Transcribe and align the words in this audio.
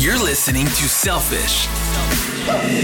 You're 0.00 0.16
listening 0.16 0.64
to 0.64 0.88
Selfish. 0.88 1.66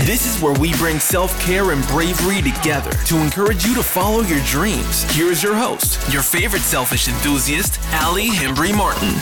This 0.05 0.26
is 0.26 0.42
where 0.42 0.53
we 0.61 0.75
bring 0.75 1.00
self 1.00 1.41
care 1.41 1.71
and 1.71 1.83
bravery 1.87 2.42
together 2.42 2.92
to 3.07 3.17
encourage 3.23 3.65
you 3.65 3.75
to 3.75 3.83
follow 3.83 4.21
your 4.21 4.44
dreams. 4.44 5.10
Here 5.15 5.33
is 5.33 5.42
your 5.42 5.55
host, 5.55 6.13
your 6.13 6.21
favorite 6.21 6.60
selfish 6.60 7.08
enthusiast, 7.08 7.81
Ali 8.02 8.29
Hembry 8.29 8.77
Martin. 8.77 9.14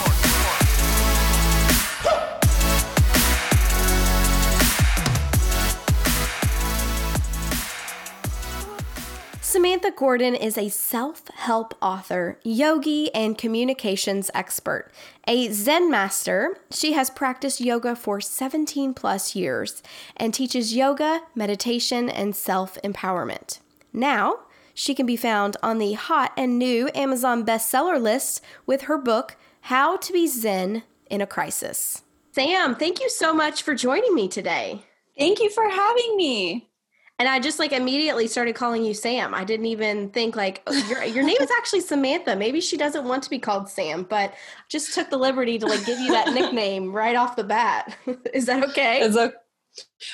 Samantha 9.84 10.00
Gordon 10.00 10.34
is 10.34 10.56
a 10.56 10.70
self 10.70 11.28
help 11.34 11.74
author, 11.82 12.38
yogi, 12.42 13.14
and 13.14 13.36
communications 13.36 14.30
expert. 14.32 14.90
A 15.28 15.52
Zen 15.52 15.90
master, 15.90 16.56
she 16.70 16.94
has 16.94 17.10
practiced 17.10 17.60
yoga 17.60 17.94
for 17.94 18.18
17 18.18 18.94
plus 18.94 19.36
years 19.36 19.82
and 20.16 20.32
teaches 20.32 20.74
yoga, 20.74 21.20
meditation, 21.34 22.08
and 22.08 22.34
self 22.34 22.78
empowerment. 22.82 23.58
Now, 23.92 24.46
she 24.72 24.94
can 24.94 25.04
be 25.04 25.16
found 25.18 25.58
on 25.62 25.76
the 25.76 25.92
hot 25.92 26.32
and 26.34 26.58
new 26.58 26.88
Amazon 26.94 27.44
bestseller 27.44 28.00
list 28.00 28.40
with 28.64 28.82
her 28.84 28.96
book, 28.96 29.36
How 29.60 29.98
to 29.98 30.12
Be 30.14 30.26
Zen 30.26 30.84
in 31.10 31.20
a 31.20 31.26
Crisis. 31.26 32.04
Sam, 32.32 32.74
thank 32.74 33.02
you 33.02 33.10
so 33.10 33.34
much 33.34 33.62
for 33.62 33.74
joining 33.74 34.14
me 34.14 34.28
today. 34.28 34.80
Thank 35.18 35.40
you 35.40 35.50
for 35.50 35.68
having 35.68 36.16
me. 36.16 36.70
And 37.18 37.28
I 37.28 37.38
just 37.38 37.60
like 37.60 37.72
immediately 37.72 38.26
started 38.26 38.56
calling 38.56 38.84
you 38.84 38.92
Sam. 38.92 39.34
I 39.34 39.44
didn't 39.44 39.66
even 39.66 40.10
think 40.10 40.34
like 40.34 40.62
oh, 40.66 40.72
your 40.88 41.04
your 41.04 41.24
name 41.24 41.36
is 41.40 41.50
actually 41.58 41.80
Samantha. 41.80 42.34
Maybe 42.34 42.60
she 42.60 42.76
doesn't 42.76 43.04
want 43.04 43.22
to 43.22 43.30
be 43.30 43.38
called 43.38 43.68
Sam, 43.68 44.02
but 44.02 44.34
just 44.68 44.94
took 44.94 45.10
the 45.10 45.16
liberty 45.16 45.58
to 45.58 45.66
like 45.66 45.86
give 45.86 46.00
you 46.00 46.10
that 46.10 46.34
nickname 46.34 46.92
right 46.92 47.14
off 47.14 47.36
the 47.36 47.44
bat. 47.44 47.96
is 48.34 48.46
that 48.46 48.64
okay? 48.70 49.00
It's 49.00 49.16
a, 49.16 49.32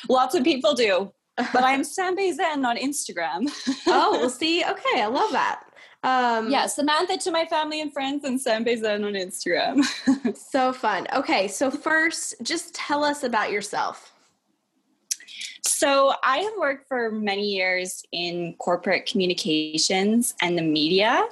lots 0.09 0.35
of 0.35 0.45
people 0.45 0.75
do. 0.75 1.13
But 1.37 1.65
I'm 1.65 1.85
Sam 1.85 2.17
Zen 2.35 2.67
on 2.67 2.77
Instagram. 2.77 3.51
oh, 3.87 4.19
we'll 4.21 4.29
see. 4.29 4.63
Okay, 4.63 5.01
I 5.01 5.07
love 5.07 5.33
that. 5.33 5.63
Um, 6.03 6.51
yeah, 6.51 6.67
Samantha 6.67 7.17
to 7.19 7.31
my 7.31 7.45
family 7.47 7.81
and 7.81 7.93
friends 7.93 8.25
and 8.25 8.41
Sam 8.41 8.65
Zen 8.65 9.05
on 9.05 9.13
Instagram. 9.15 9.85
so 10.37 10.73
fun. 10.73 11.07
Okay, 11.15 11.49
so 11.49 11.71
first, 11.71 12.35
just 12.43 12.75
tell 12.75 13.05
us 13.05 13.23
about 13.23 13.51
yourself. 13.51 14.13
So, 15.81 16.13
I 16.23 16.41
have 16.41 16.53
worked 16.59 16.89
for 16.89 17.11
many 17.11 17.47
years 17.47 18.03
in 18.13 18.55
corporate 18.59 19.07
communications 19.07 20.35
and 20.43 20.59
the 20.59 20.63
media. 20.63 21.27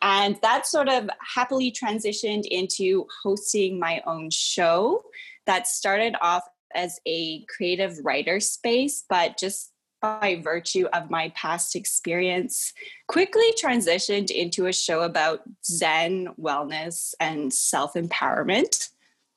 And 0.00 0.38
that 0.40 0.66
sort 0.66 0.88
of 0.88 1.10
happily 1.20 1.70
transitioned 1.70 2.46
into 2.46 3.06
hosting 3.22 3.78
my 3.78 4.02
own 4.06 4.30
show 4.30 5.04
that 5.44 5.68
started 5.68 6.16
off 6.22 6.44
as 6.74 6.98
a 7.06 7.44
creative 7.44 7.98
writer 8.02 8.40
space, 8.40 9.04
but 9.10 9.36
just 9.36 9.72
by 10.00 10.40
virtue 10.42 10.86
of 10.94 11.10
my 11.10 11.28
past 11.36 11.76
experience, 11.76 12.72
quickly 13.06 13.52
transitioned 13.62 14.30
into 14.30 14.64
a 14.64 14.72
show 14.72 15.02
about 15.02 15.42
Zen 15.62 16.28
wellness 16.40 17.12
and 17.20 17.52
self 17.52 17.92
empowerment. 17.92 18.88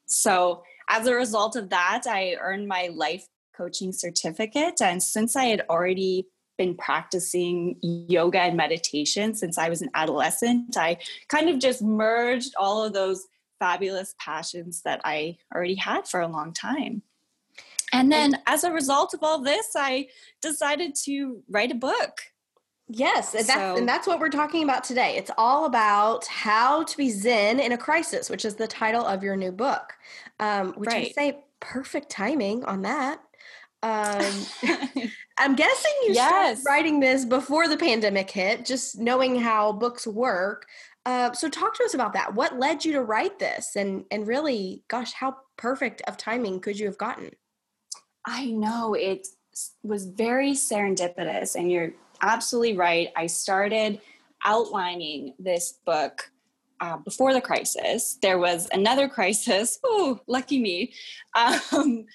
So, 0.05 0.63
as 0.87 1.05
a 1.05 1.13
result 1.13 1.57
of 1.57 1.67
that, 1.71 2.03
I 2.07 2.37
earned 2.39 2.69
my 2.69 2.91
life 2.93 3.27
coaching 3.57 3.91
certificate. 3.91 4.81
And 4.81 5.01
since 5.01 5.35
I 5.35 5.45
had 5.45 5.63
already 5.69 6.27
been 6.57 6.75
practicing 6.75 7.77
yoga 7.81 8.41
and 8.41 8.57
meditation 8.57 9.33
since 9.33 9.57
I 9.57 9.69
was 9.69 9.81
an 9.81 9.89
adolescent, 9.93 10.77
I 10.77 10.97
kind 11.29 11.49
of 11.49 11.59
just 11.59 11.81
merged 11.81 12.53
all 12.57 12.83
of 12.83 12.93
those 12.93 13.25
fabulous 13.59 14.13
passions 14.19 14.81
that 14.83 15.01
I 15.03 15.37
already 15.53 15.75
had 15.75 16.07
for 16.07 16.21
a 16.21 16.27
long 16.27 16.53
time. 16.53 17.01
And 17.93 18.11
then 18.11 18.37
as 18.45 18.63
a 18.63 18.71
result 18.71 19.13
of 19.13 19.23
all 19.23 19.41
this, 19.41 19.69
I 19.75 20.07
decided 20.41 20.93
to 21.05 21.41
write 21.49 21.71
a 21.71 21.75
book. 21.75 22.21
Yes, 22.89 23.33
and 23.33 23.45
that's, 23.45 23.59
so, 23.59 23.75
and 23.75 23.87
that's 23.87 24.07
what 24.07 24.19
we're 24.19 24.29
talking 24.29 24.63
about 24.63 24.83
today. 24.83 25.17
It's 25.17 25.31
all 25.37 25.65
about 25.65 26.25
how 26.27 26.83
to 26.83 26.97
be 26.97 27.09
Zen 27.09 27.59
in 27.59 27.73
a 27.73 27.77
crisis, 27.77 28.29
which 28.29 28.45
is 28.45 28.55
the 28.55 28.67
title 28.67 29.05
of 29.05 29.23
your 29.23 29.35
new 29.35 29.51
book. 29.51 29.93
Um, 30.39 30.73
which 30.73 30.87
right. 30.87 31.07
I 31.07 31.11
say 31.11 31.39
perfect 31.59 32.09
timing 32.09 32.63
on 32.63 32.83
that. 32.83 33.19
Um, 33.83 34.45
I'm 35.37 35.55
guessing 35.55 35.91
you 36.05 36.13
yes. 36.13 36.61
started 36.61 36.63
writing 36.65 36.99
this 36.99 37.25
before 37.25 37.67
the 37.67 37.77
pandemic 37.77 38.29
hit, 38.31 38.65
just 38.65 38.99
knowing 38.99 39.39
how 39.39 39.71
books 39.71 40.07
work. 40.07 40.65
Uh, 41.05 41.31
so 41.31 41.47
talk 41.47 41.75
to 41.75 41.83
us 41.83 41.93
about 41.93 42.13
that. 42.13 42.33
What 42.33 42.59
led 42.59 42.83
you 42.83 42.91
to 42.93 43.01
write 43.01 43.39
this, 43.39 43.75
and 43.75 44.03
and 44.11 44.27
really, 44.27 44.83
gosh, 44.87 45.13
how 45.13 45.37
perfect 45.55 46.01
of 46.07 46.17
timing 46.17 46.59
could 46.59 46.77
you 46.79 46.85
have 46.87 46.97
gotten? 46.97 47.31
I 48.25 48.47
know 48.47 48.93
it 48.93 49.27
was 49.83 50.05
very 50.05 50.51
serendipitous, 50.51 51.55
and 51.55 51.71
you're 51.71 51.93
absolutely 52.21 52.75
right. 52.75 53.09
I 53.15 53.27
started 53.27 54.01
outlining 54.43 55.33
this 55.39 55.79
book 55.85 56.29
uh, 56.79 56.97
before 56.97 57.33
the 57.33 57.41
crisis. 57.41 58.17
There 58.21 58.37
was 58.37 58.67
another 58.73 59.07
crisis. 59.17 59.79
Oh, 59.83 60.19
lucky 60.27 60.59
me! 60.59 60.93
Um, 61.35 62.05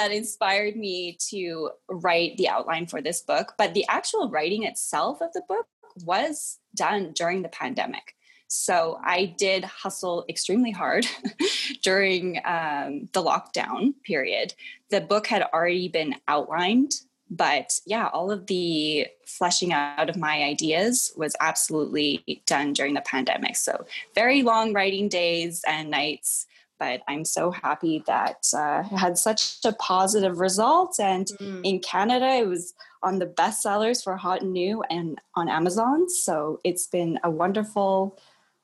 that 0.00 0.12
inspired 0.12 0.76
me 0.76 1.18
to 1.28 1.70
write 1.86 2.38
the 2.38 2.48
outline 2.48 2.86
for 2.86 3.02
this 3.02 3.20
book. 3.20 3.52
But 3.58 3.74
the 3.74 3.84
actual 3.86 4.30
writing 4.30 4.62
itself 4.62 5.20
of 5.20 5.30
the 5.34 5.42
book 5.46 5.66
was 6.04 6.58
done 6.74 7.12
during 7.12 7.42
the 7.42 7.50
pandemic. 7.50 8.14
So 8.48 8.98
I 9.04 9.26
did 9.26 9.62
hustle 9.62 10.24
extremely 10.26 10.70
hard 10.70 11.06
during 11.82 12.38
um, 12.46 13.10
the 13.12 13.22
lockdown 13.22 13.92
period. 14.02 14.54
The 14.88 15.02
book 15.02 15.26
had 15.26 15.42
already 15.52 15.88
been 15.88 16.16
outlined, 16.26 16.94
but 17.30 17.78
yeah, 17.84 18.08
all 18.08 18.30
of 18.30 18.46
the 18.46 19.06
fleshing 19.26 19.74
out 19.74 20.08
of 20.08 20.16
my 20.16 20.42
ideas 20.42 21.12
was 21.14 21.36
absolutely 21.40 22.42
done 22.46 22.72
during 22.72 22.94
the 22.94 23.02
pandemic. 23.02 23.54
So 23.54 23.84
very 24.14 24.42
long 24.42 24.72
writing 24.72 25.08
days 25.10 25.62
and 25.68 25.90
nights 25.90 26.46
but 26.80 27.02
I'm 27.06 27.24
so 27.26 27.50
happy 27.50 28.02
that 28.06 28.46
uh, 28.56 28.82
it 28.90 28.96
had 28.96 29.18
such 29.18 29.58
a 29.64 29.72
positive 29.74 30.40
result. 30.40 30.98
And 30.98 31.26
mm. 31.38 31.60
in 31.62 31.78
Canada, 31.78 32.26
it 32.26 32.48
was 32.48 32.74
on 33.02 33.18
the 33.18 33.26
best 33.26 33.62
sellers 33.62 34.02
for 34.02 34.16
Hot 34.16 34.40
and 34.40 34.52
New 34.52 34.82
and 34.90 35.20
on 35.36 35.48
Amazon. 35.48 36.08
So 36.08 36.58
it's 36.64 36.86
been 36.86 37.20
a 37.22 37.30
wonderful 37.30 38.18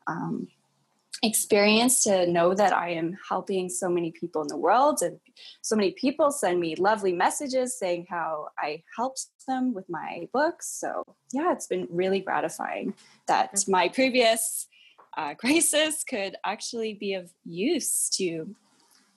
um, 0.06 0.48
experience 1.22 2.02
to 2.04 2.26
know 2.26 2.54
that 2.54 2.72
I 2.72 2.90
am 2.90 3.16
helping 3.28 3.68
so 3.68 3.88
many 3.88 4.12
people 4.12 4.42
in 4.42 4.48
the 4.48 4.56
world. 4.56 5.02
And 5.02 5.20
so 5.60 5.76
many 5.76 5.92
people 5.92 6.30
send 6.30 6.58
me 6.58 6.74
lovely 6.76 7.12
messages 7.12 7.78
saying 7.78 8.06
how 8.08 8.48
I 8.58 8.82
helped 8.96 9.26
them 9.46 9.74
with 9.74 9.88
my 9.90 10.28
books. 10.32 10.68
So 10.80 11.04
yeah, 11.32 11.52
it's 11.52 11.66
been 11.66 11.86
really 11.90 12.20
gratifying 12.20 12.94
that 13.28 13.62
my 13.68 13.88
previous 13.88 14.68
uh, 15.16 15.34
crisis 15.38 16.04
could 16.04 16.36
actually 16.44 16.94
be 16.94 17.14
of 17.14 17.30
use 17.44 18.08
to 18.10 18.54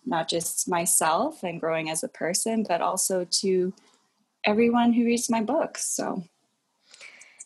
not 0.05 0.29
just 0.29 0.67
myself 0.69 1.43
and 1.43 1.59
growing 1.59 1.89
as 1.89 2.03
a 2.03 2.07
person, 2.07 2.65
but 2.67 2.81
also 2.81 3.25
to 3.29 3.73
everyone 4.45 4.93
who 4.93 5.05
reads 5.05 5.29
my 5.29 5.43
books. 5.43 5.85
So, 5.85 6.23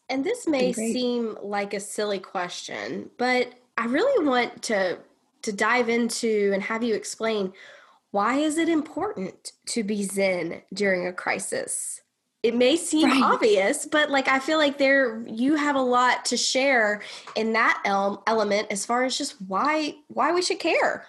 and 0.10 0.24
this 0.24 0.48
may 0.48 0.72
seem 0.72 1.38
like 1.42 1.74
a 1.74 1.80
silly 1.80 2.20
question, 2.20 3.10
but 3.18 3.54
I 3.78 3.86
really 3.86 4.26
want 4.26 4.62
to 4.64 5.00
to 5.42 5.52
dive 5.52 5.90
into 5.90 6.52
and 6.54 6.64
have 6.64 6.84
you 6.84 6.96
explain 6.96 7.52
why 8.12 8.36
is 8.36 8.58
it 8.58 8.70
important 8.70 9.54
to 9.66 9.84
be 9.84 10.04
zen 10.04 10.62
during 10.74 11.08
a 11.08 11.14
crisis? 11.14 12.03
It 12.44 12.54
may 12.54 12.76
seem 12.76 13.10
right. 13.10 13.24
obvious 13.24 13.86
but 13.86 14.12
like 14.12 14.28
i 14.28 14.38
feel 14.38 14.58
like 14.58 14.78
there 14.78 15.26
you 15.28 15.56
have 15.56 15.76
a 15.76 15.82
lot 15.82 16.26
to 16.26 16.38
share 16.38 17.02
in 17.36 17.54
that 17.54 17.82
el- 17.86 18.22
element 18.28 18.68
as 18.70 18.86
far 18.86 19.04
as 19.04 19.18
just 19.18 19.42
why 19.48 19.96
why 20.10 20.32
we 20.32 20.42
should 20.42 20.60
care 20.60 21.08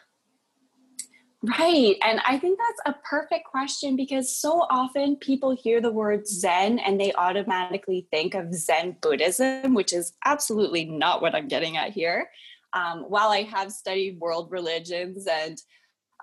right 1.59 1.97
and 2.03 2.21
i 2.27 2.39
think 2.39 2.59
that's 2.59 2.97
a 2.97 3.01
perfect 3.07 3.45
question 3.45 3.97
because 3.97 4.35
so 4.35 4.67
often 4.71 5.17
people 5.17 5.55
hear 5.55 5.81
the 5.81 5.93
word 5.93 6.27
zen 6.27 6.79
and 6.79 6.99
they 6.99 7.13
automatically 7.15 8.07
think 8.11 8.35
of 8.35 8.55
zen 8.55 8.97
buddhism 9.03 9.75
which 9.75 9.93
is 9.93 10.13
absolutely 10.25 10.85
not 10.85 11.21
what 11.21 11.35
i'm 11.35 11.49
getting 11.49 11.77
at 11.77 11.91
here 11.91 12.31
um, 12.73 13.05
while 13.09 13.29
i 13.29 13.43
have 13.43 13.71
studied 13.71 14.19
world 14.21 14.51
religions 14.51 15.27
and 15.27 15.61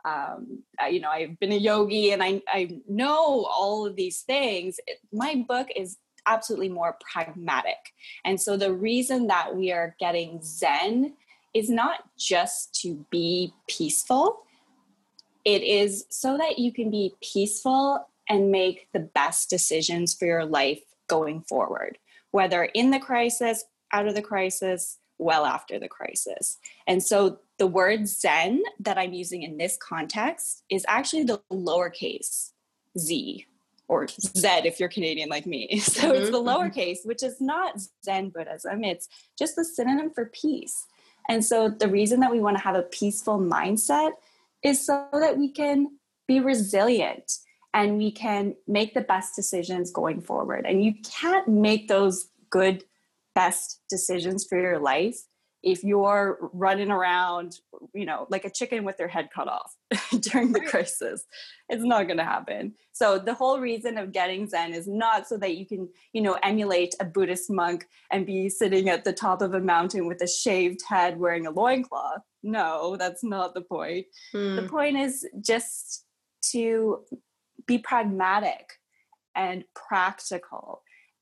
um, 0.06 0.63
you 0.89 1.00
know, 1.00 1.09
I've 1.09 1.39
been 1.39 1.51
a 1.51 1.57
yogi 1.57 2.12
and 2.12 2.24
I, 2.24 2.42
I 2.48 2.80
know 2.88 3.45
all 3.45 3.86
of 3.86 3.95
these 3.95 4.21
things. 4.21 4.80
My 5.12 5.44
book 5.48 5.68
is 5.75 5.98
absolutely 6.25 6.69
more 6.69 6.98
pragmatic. 7.12 7.94
And 8.25 8.39
so 8.39 8.57
the 8.57 8.74
reason 8.74 9.27
that 9.27 9.56
we 9.56 9.71
are 9.71 9.95
getting 10.00 10.39
Zen 10.44 11.13
is 11.53 11.69
not 11.69 12.00
just 12.18 12.74
to 12.81 13.06
be 13.09 13.53
peaceful, 13.68 14.44
it 15.44 15.63
is 15.63 16.06
so 16.09 16.38
that 16.38 16.59
you 16.59 16.71
can 16.71 16.92
be 16.92 17.15
peaceful 17.21 18.07
and 18.30 18.51
make 18.51 18.88
the 18.94 19.00
best 19.00 19.50
decisions 19.50 20.13
for 20.13 20.25
your 20.25 20.45
life 20.45 20.81
going 21.07 21.42
forward, 21.42 21.97
whether 22.31 22.63
in 22.63 22.92
the 22.92 23.00
crisis, 23.00 23.65
out 23.92 24.07
of 24.07 24.15
the 24.15 24.21
crisis, 24.21 25.00
well 25.18 25.45
after 25.45 25.77
the 25.77 25.89
crisis. 25.89 26.57
And 26.88 27.04
so 27.04 27.39
the 27.62 27.68
word 27.68 28.08
Zen 28.08 28.63
that 28.80 28.98
I'm 28.98 29.13
using 29.13 29.44
in 29.44 29.56
this 29.56 29.78
context 29.78 30.63
is 30.72 30.84
actually 30.88 31.25
the 31.25 31.44
lowercase 31.54 32.54
z 32.98 33.46
or 33.88 34.08
Z 34.08 34.42
if 34.66 34.80
you're 34.80 34.90
Canadian 34.90 35.30
like 35.30 35.46
me. 35.46 35.80
So 35.80 36.08
mm-hmm. 36.08 36.16
it's 36.16 36.31
the 36.31 36.40
mm-hmm. 36.40 36.50
lowercase, 36.50 37.06
which 37.06 37.22
is 37.22 37.40
not 37.40 37.80
Zen 38.04 38.30
Buddhism, 38.30 38.84
it's 38.84 39.08
just 39.38 39.56
the 39.56 39.63
synonym 39.63 40.10
for 40.10 40.31
peace. 40.34 40.88
And 41.30 41.46
so 41.46 41.69
the 41.69 41.88
reason 41.88 42.19
that 42.22 42.31
we 42.31 42.40
want 42.40 42.58
to 42.58 42.63
have 42.63 42.74
a 42.74 42.81
peaceful 42.81 43.38
mindset 43.38 44.14
is 44.64 44.84
so 44.84 45.07
that 45.14 45.38
we 45.38 45.52
can 45.52 46.00
be 46.28 46.40
resilient 46.40 47.31
and 47.75 48.00
we 48.00 48.10
can 48.10 48.56
make 48.68 48.96
the 48.96 49.02
best 49.02 49.36
decisions 49.36 49.92
going 49.92 50.19
forward. 50.19 50.66
And 50.66 50.84
you 50.84 50.96
can't 51.04 51.48
make 51.48 51.88
those 51.88 52.28
good, 52.50 52.86
best 53.36 53.81
decisions 53.88 54.48
for 54.48 54.60
your 54.60 54.80
life 54.80 55.19
if 55.63 55.84
you're 55.84 56.50
running 56.54 56.90
around, 56.90 57.60
you 57.94 58.06
know, 58.06 58.25
like 58.30 58.46
a 58.46 58.50
chicken 58.50 58.84
with 58.84 58.98
their 58.98 59.08
head 59.08 59.30
cut 59.34 59.48
off 59.48 59.75
during 60.19 60.52
the 60.52 60.62
crisis. 60.62 61.25
It's 61.69 61.84
not 61.84 62.08
going 62.08 62.18
to 62.18 62.24
happen. 62.24 62.74
So 62.94 63.19
the 63.19 63.34
whole 63.34 63.60
reason 63.60 63.98
of 63.98 64.12
getting 64.12 64.48
Zen 64.48 64.74
is 64.74 64.88
not 64.88 65.28
so 65.28 65.38
that 65.38 65.58
you 65.58 65.68
can, 65.68 65.88
you 66.13 66.22
know, 66.22 66.38
emulate 66.42 66.96
a 67.00 67.06
Buddhist 67.06 67.50
monk 67.50 67.88
and 68.12 68.25
be 68.25 68.50
sitting 68.50 68.90
at 68.90 69.04
the 69.04 69.13
top 69.13 69.42
of 69.42 69.54
a 69.54 69.60
mountain 69.60 70.08
with 70.08 70.22
a 70.22 70.28
shaved 70.28 70.81
head 70.88 71.19
wearing 71.19 71.46
a 71.46 71.52
loincloth. 71.52 72.22
No, 72.44 72.96
that's 72.98 73.24
not 73.24 73.54
the 73.54 73.62
point. 73.62 74.07
Hmm. 74.31 74.56
The 74.56 74.64
point 74.64 74.98
is 74.98 75.28
just 75.42 76.06
to 76.52 77.02
be 77.68 77.78
pragmatic 77.78 78.74
and 79.36 79.64
practical 79.75 80.81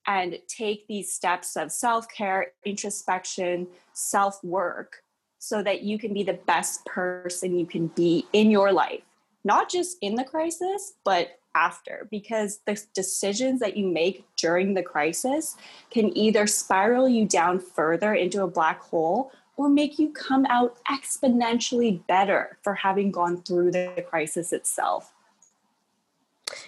and 0.09 0.39
take 0.47 0.88
these 0.88 1.13
steps 1.13 1.56
of 1.56 1.71
self 1.71 2.09
care, 2.09 2.47
introspection, 2.65 3.67
self 3.94 4.44
work 4.44 5.03
so 5.38 5.61
that 5.63 5.83
you 5.83 5.97
can 6.00 6.13
be 6.13 6.23
the 6.23 6.33
best 6.33 6.83
person 6.85 7.57
you 7.57 7.65
can 7.65 7.88
be 7.88 8.25
in 8.33 8.50
your 8.51 8.73
life, 8.73 9.03
not 9.44 9.69
just 9.69 9.97
in 10.01 10.15
the 10.15 10.23
crisis, 10.23 10.94
but 11.06 11.39
after, 11.56 12.07
because 12.11 12.59
the 12.65 12.81
decisions 12.94 13.59
that 13.59 13.77
you 13.77 13.85
make 13.85 14.25
during 14.35 14.73
the 14.73 14.83
crisis 14.83 15.56
can 15.91 16.15
either 16.17 16.47
spiral 16.47 17.07
you 17.07 17.25
down 17.25 17.59
further 17.59 18.13
into 18.13 18.44
a 18.44 18.47
black 18.47 18.81
hole 18.81 19.31
or 19.57 19.69
make 19.69 20.00
you 20.00 20.09
come 20.09 20.45
out 20.47 20.77
exponentially 20.89 22.06
better 22.07 22.57
for 22.63 22.73
having 22.73 23.11
gone 23.11 23.41
through 23.44 23.71
the 23.71 24.03
crisis 24.09 24.53
itself. 24.53 25.13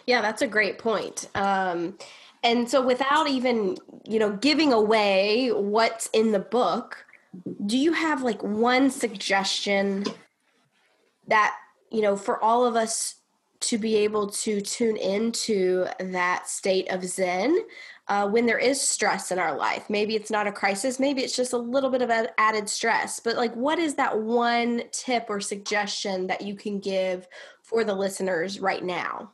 Yeah, 0.06 0.22
that's 0.22 0.44
a 0.44 0.48
great 0.48 0.78
point. 0.78 1.28
Um, 1.36 1.98
and 2.44 2.70
so, 2.70 2.86
without 2.86 3.30
even 3.30 3.78
you 4.08 4.20
know 4.20 4.32
giving 4.32 4.74
away 4.74 5.50
what's 5.50 6.08
in 6.08 6.32
the 6.32 6.40
book, 6.40 7.06
do 7.66 7.78
you 7.78 7.94
have 7.94 8.24
like 8.24 8.42
one 8.42 8.90
suggestion 8.90 10.06
that 11.28 11.56
you 11.92 12.02
know 12.02 12.16
for 12.16 12.44
all 12.44 12.66
of 12.66 12.76
us 12.76 13.16
to 13.60 13.78
be 13.78 13.96
able 13.96 14.28
to 14.28 14.60
tune 14.60 14.98
into 14.98 15.86
that 16.00 16.48
state 16.48 16.90
of 16.92 17.04
zen 17.04 17.60
uh, 18.08 18.28
when 18.28 18.48
there 18.48 18.58
is 18.58 18.82
stress 18.82 19.32
in 19.32 19.38
our 19.38 19.56
life? 19.56 19.88
Maybe 19.88 20.16
it's 20.16 20.32
not 20.32 20.48
a 20.48 20.52
crisis 20.52 21.00
maybe 21.00 21.22
it's 21.22 21.36
just 21.36 21.54
a 21.54 21.58
little 21.58 21.92
bit 21.92 22.02
of 22.02 22.10
added 22.40 22.68
stress 22.68 23.20
but 23.20 23.38
like 23.38 23.54
what 23.54 23.78
is 23.78 23.94
that 23.96 24.20
one 24.20 24.82
tip 24.92 25.28
or 25.30 25.40
suggestion 25.40 26.26
that 26.26 26.42
you 26.42 26.56
can 26.56 26.80
give 26.80 27.28
for 27.62 27.84
the 27.84 27.94
listeners 27.94 28.60
right 28.60 28.84
now 28.84 29.32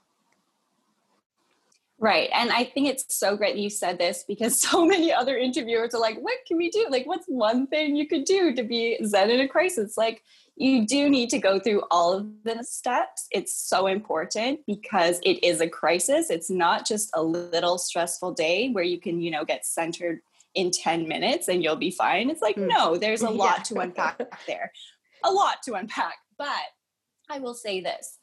Right. 1.99 2.29
And 2.31 2.51
I 2.51 2.63
think 2.63 2.87
it's 2.87 3.17
so 3.17 3.35
great 3.35 3.55
you 3.55 3.71
said 3.71 3.97
this 3.97 4.23
because 4.27 4.61
so 4.69 4.85
many 4.85 5.11
other 5.11 5.37
interviewers 5.37 5.93
are 5.93 6.01
like, 6.01 6.17
what 6.19 6.37
can 6.47 6.57
we 6.57 6.69
do? 6.69 6.87
Like, 6.89 7.05
what's 7.05 7.25
one 7.27 7.67
thing 7.67 7.95
you 7.95 8.07
could 8.07 8.25
do 8.25 8.53
to 8.53 8.63
be 8.63 8.97
Zen 9.03 9.29
in 9.29 9.39
a 9.39 9.47
crisis? 9.47 9.97
Like, 9.97 10.23
you 10.55 10.87
do 10.87 11.07
need 11.09 11.29
to 11.29 11.37
go 11.37 11.59
through 11.59 11.83
all 11.91 12.13
of 12.13 12.27
the 12.43 12.63
steps. 12.63 13.27
It's 13.31 13.53
so 13.53 13.85
important 13.85 14.61
because 14.65 15.19
it 15.23 15.43
is 15.43 15.61
a 15.61 15.69
crisis. 15.69 16.31
It's 16.31 16.49
not 16.49 16.85
just 16.85 17.11
a 17.13 17.21
little 17.21 17.77
stressful 17.77 18.33
day 18.33 18.69
where 18.69 18.83
you 18.83 18.99
can, 18.99 19.21
you 19.21 19.29
know, 19.29 19.45
get 19.45 19.65
centered 19.67 20.21
in 20.55 20.71
10 20.71 21.07
minutes 21.07 21.47
and 21.47 21.63
you'll 21.63 21.75
be 21.75 21.91
fine. 21.91 22.31
It's 22.31 22.41
like, 22.41 22.55
mm. 22.55 22.67
no, 22.67 22.97
there's 22.97 23.21
a 23.21 23.29
lot 23.29 23.59
yeah. 23.59 23.63
to 23.63 23.79
unpack 23.81 24.21
there, 24.47 24.71
a 25.23 25.31
lot 25.31 25.61
to 25.63 25.75
unpack. 25.75 26.15
But 26.39 26.47
I 27.29 27.37
will 27.37 27.53
say 27.53 27.79
this 27.79 28.16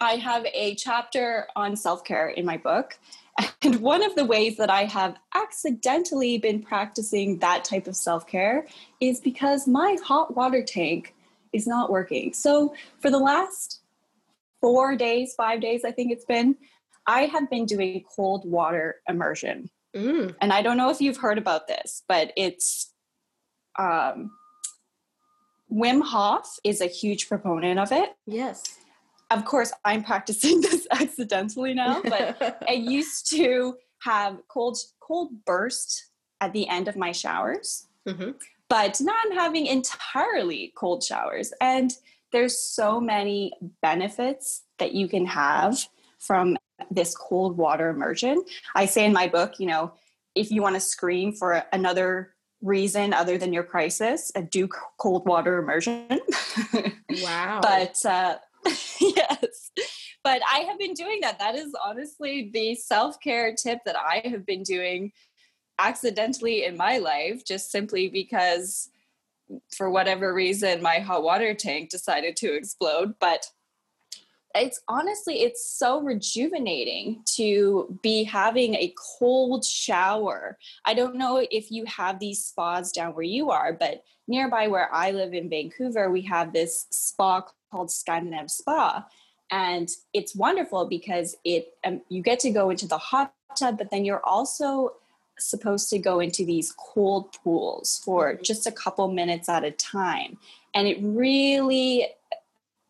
I 0.00 0.16
have 0.16 0.44
a 0.52 0.74
chapter 0.74 1.46
on 1.54 1.76
self 1.76 2.04
care 2.04 2.28
in 2.28 2.44
my 2.44 2.56
book. 2.56 2.98
And 3.62 3.80
one 3.80 4.02
of 4.02 4.14
the 4.16 4.24
ways 4.24 4.56
that 4.56 4.70
I 4.70 4.84
have 4.84 5.16
accidentally 5.34 6.36
been 6.36 6.60
practicing 6.60 7.38
that 7.38 7.64
type 7.64 7.86
of 7.86 7.96
self 7.96 8.26
care 8.26 8.66
is 9.00 9.20
because 9.20 9.66
my 9.68 9.96
hot 10.04 10.36
water 10.36 10.62
tank 10.62 11.14
is 11.52 11.66
not 11.66 11.90
working. 11.90 12.32
So 12.32 12.74
for 13.00 13.10
the 13.10 13.18
last 13.18 13.80
four 14.60 14.96
days, 14.96 15.34
five 15.34 15.60
days, 15.60 15.84
I 15.84 15.92
think 15.92 16.12
it's 16.12 16.24
been, 16.24 16.56
I 17.06 17.22
have 17.22 17.48
been 17.48 17.64
doing 17.64 18.04
cold 18.14 18.44
water 18.44 18.96
immersion. 19.08 19.70
Mm. 19.94 20.34
And 20.40 20.52
I 20.52 20.62
don't 20.62 20.76
know 20.76 20.90
if 20.90 21.00
you've 21.00 21.18
heard 21.18 21.38
about 21.38 21.68
this, 21.68 22.02
but 22.08 22.32
it's 22.36 22.92
um, 23.78 24.32
Wim 25.72 26.02
Hof 26.02 26.58
is 26.64 26.80
a 26.80 26.86
huge 26.86 27.28
proponent 27.28 27.78
of 27.78 27.92
it. 27.92 28.10
Yes 28.26 28.81
of 29.32 29.44
course, 29.44 29.72
I'm 29.84 30.02
practicing 30.02 30.60
this 30.60 30.86
accidentally 30.90 31.74
now, 31.74 32.02
but 32.02 32.64
I 32.68 32.72
used 32.72 33.30
to 33.30 33.76
have 34.02 34.38
cold 34.48 34.78
cold 35.00 35.44
burst 35.44 36.10
at 36.40 36.52
the 36.52 36.68
end 36.68 36.88
of 36.88 36.96
my 36.96 37.12
showers. 37.12 37.86
Mm-hmm. 38.06 38.32
But 38.68 39.00
now 39.00 39.14
I'm 39.24 39.32
having 39.32 39.66
entirely 39.66 40.72
cold 40.76 41.04
showers. 41.04 41.52
And 41.60 41.92
there's 42.32 42.58
so 42.58 43.00
many 43.00 43.52
benefits 43.82 44.62
that 44.78 44.92
you 44.92 45.08
can 45.08 45.26
have 45.26 45.86
from 46.18 46.56
this 46.90 47.14
cold 47.14 47.56
water 47.56 47.90
immersion. 47.90 48.42
I 48.74 48.86
say 48.86 49.04
in 49.04 49.12
my 49.12 49.28
book, 49.28 49.60
you 49.60 49.66
know, 49.66 49.92
if 50.34 50.50
you 50.50 50.62
want 50.62 50.74
to 50.76 50.80
scream 50.80 51.32
for 51.32 51.62
another 51.72 52.32
reason 52.62 53.12
other 53.12 53.36
than 53.36 53.52
your 53.52 53.64
crisis, 53.64 54.32
do 54.50 54.68
cold 54.98 55.26
water 55.26 55.58
immersion. 55.58 56.08
Wow. 57.22 57.60
but 57.60 57.94
uh, 58.06 58.36
yes. 59.00 59.70
But 60.24 60.40
I 60.50 60.60
have 60.60 60.78
been 60.78 60.94
doing 60.94 61.20
that. 61.22 61.38
That 61.38 61.54
is 61.54 61.74
honestly 61.84 62.50
the 62.52 62.74
self 62.74 63.20
care 63.20 63.54
tip 63.54 63.80
that 63.86 63.96
I 63.96 64.22
have 64.28 64.46
been 64.46 64.62
doing 64.62 65.12
accidentally 65.78 66.64
in 66.64 66.76
my 66.76 66.98
life, 66.98 67.44
just 67.44 67.70
simply 67.70 68.08
because 68.08 68.88
for 69.76 69.90
whatever 69.90 70.32
reason 70.32 70.80
my 70.80 70.98
hot 70.98 71.22
water 71.22 71.54
tank 71.54 71.90
decided 71.90 72.36
to 72.36 72.54
explode. 72.54 73.14
But 73.18 73.46
it's 74.54 74.80
honestly 74.88 75.42
it's 75.42 75.70
so 75.78 76.00
rejuvenating 76.00 77.22
to 77.24 77.98
be 78.02 78.24
having 78.24 78.74
a 78.74 78.94
cold 79.18 79.64
shower 79.64 80.58
i 80.84 80.92
don't 80.94 81.16
know 81.16 81.44
if 81.50 81.70
you 81.70 81.84
have 81.86 82.18
these 82.18 82.44
spas 82.44 82.92
down 82.92 83.14
where 83.14 83.24
you 83.24 83.50
are 83.50 83.72
but 83.72 84.02
nearby 84.28 84.68
where 84.68 84.92
i 84.94 85.10
live 85.10 85.32
in 85.32 85.48
vancouver 85.48 86.10
we 86.10 86.20
have 86.22 86.52
this 86.52 86.86
spa 86.90 87.42
called 87.72 87.88
Scandinave 87.88 88.50
Spa. 88.50 89.06
And 89.50 89.88
it's 90.14 90.36
wonderful 90.36 90.86
because 90.86 91.36
it 91.44 91.74
um, 91.84 92.02
you 92.08 92.22
get 92.22 92.38
to 92.40 92.50
go 92.50 92.70
into 92.70 92.86
the 92.86 92.98
hot 92.98 93.34
tub, 93.58 93.78
but 93.78 93.90
then 93.90 94.04
you're 94.04 94.24
also 94.24 94.94
supposed 95.38 95.90
to 95.90 95.98
go 95.98 96.20
into 96.20 96.44
these 96.44 96.72
cold 96.78 97.32
pools 97.42 98.00
for 98.04 98.34
mm-hmm. 98.34 98.42
just 98.42 98.66
a 98.66 98.72
couple 98.72 99.08
minutes 99.08 99.48
at 99.48 99.64
a 99.64 99.70
time. 99.70 100.38
And 100.74 100.86
it 100.86 100.98
really 101.00 102.06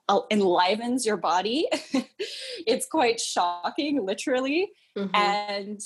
uh, 0.09 0.21
enlivens 0.31 1.07
your 1.07 1.17
body. 1.17 1.69
it's 2.67 2.87
quite 2.87 3.21
shocking, 3.21 4.05
literally. 4.05 4.73
Mm-hmm. 4.97 5.15
And 5.15 5.81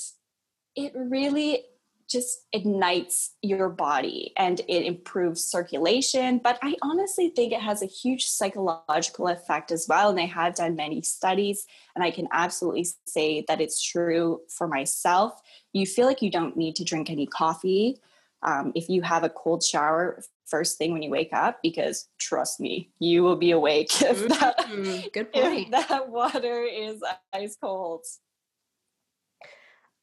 it 0.75 0.91
really 0.95 1.63
just 2.09 2.45
ignites 2.53 3.35
your 3.41 3.69
body 3.69 4.31
and 4.37 4.61
it 4.67 4.85
improves 4.85 5.43
circulation. 5.43 6.39
But 6.43 6.57
I 6.61 6.75
honestly 6.81 7.29
think 7.29 7.51
it 7.51 7.61
has 7.61 7.81
a 7.81 7.87
huge 7.87 8.25
psychological 8.25 9.27
effect 9.27 9.71
as 9.71 9.87
well. 9.89 10.09
And 10.09 10.19
I 10.19 10.25
have 10.25 10.55
done 10.55 10.75
many 10.75 11.01
studies, 11.01 11.65
and 11.95 12.03
I 12.03 12.11
can 12.11 12.27
absolutely 12.31 12.87
say 13.05 13.43
that 13.47 13.61
it's 13.61 13.81
true 13.81 14.41
for 14.49 14.67
myself. 14.67 15.39
You 15.73 15.85
feel 15.85 16.07
like 16.07 16.21
you 16.21 16.31
don't 16.31 16.55
need 16.55 16.75
to 16.77 16.83
drink 16.83 17.09
any 17.09 17.27
coffee 17.27 17.99
um, 18.43 18.71
if 18.75 18.89
you 18.89 19.01
have 19.01 19.23
a 19.23 19.29
cold 19.29 19.63
shower 19.63 20.23
first 20.45 20.77
thing 20.77 20.93
when 20.93 21.01
you 21.01 21.09
wake 21.09 21.33
up 21.33 21.59
because 21.61 22.07
trust 22.19 22.59
me 22.59 22.89
you 22.99 23.21
will 23.21 23.35
be 23.35 23.51
awake 23.51 23.89
if 24.01 24.17
mm-hmm. 24.19 24.27
that, 24.27 25.11
Good 25.11 25.33
point. 25.33 25.65
if 25.65 25.71
that 25.89 26.09
water 26.09 26.61
is 26.63 27.01
ice 27.33 27.57
cold 27.59 28.05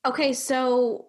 okay 0.04 0.32
so 0.32 1.06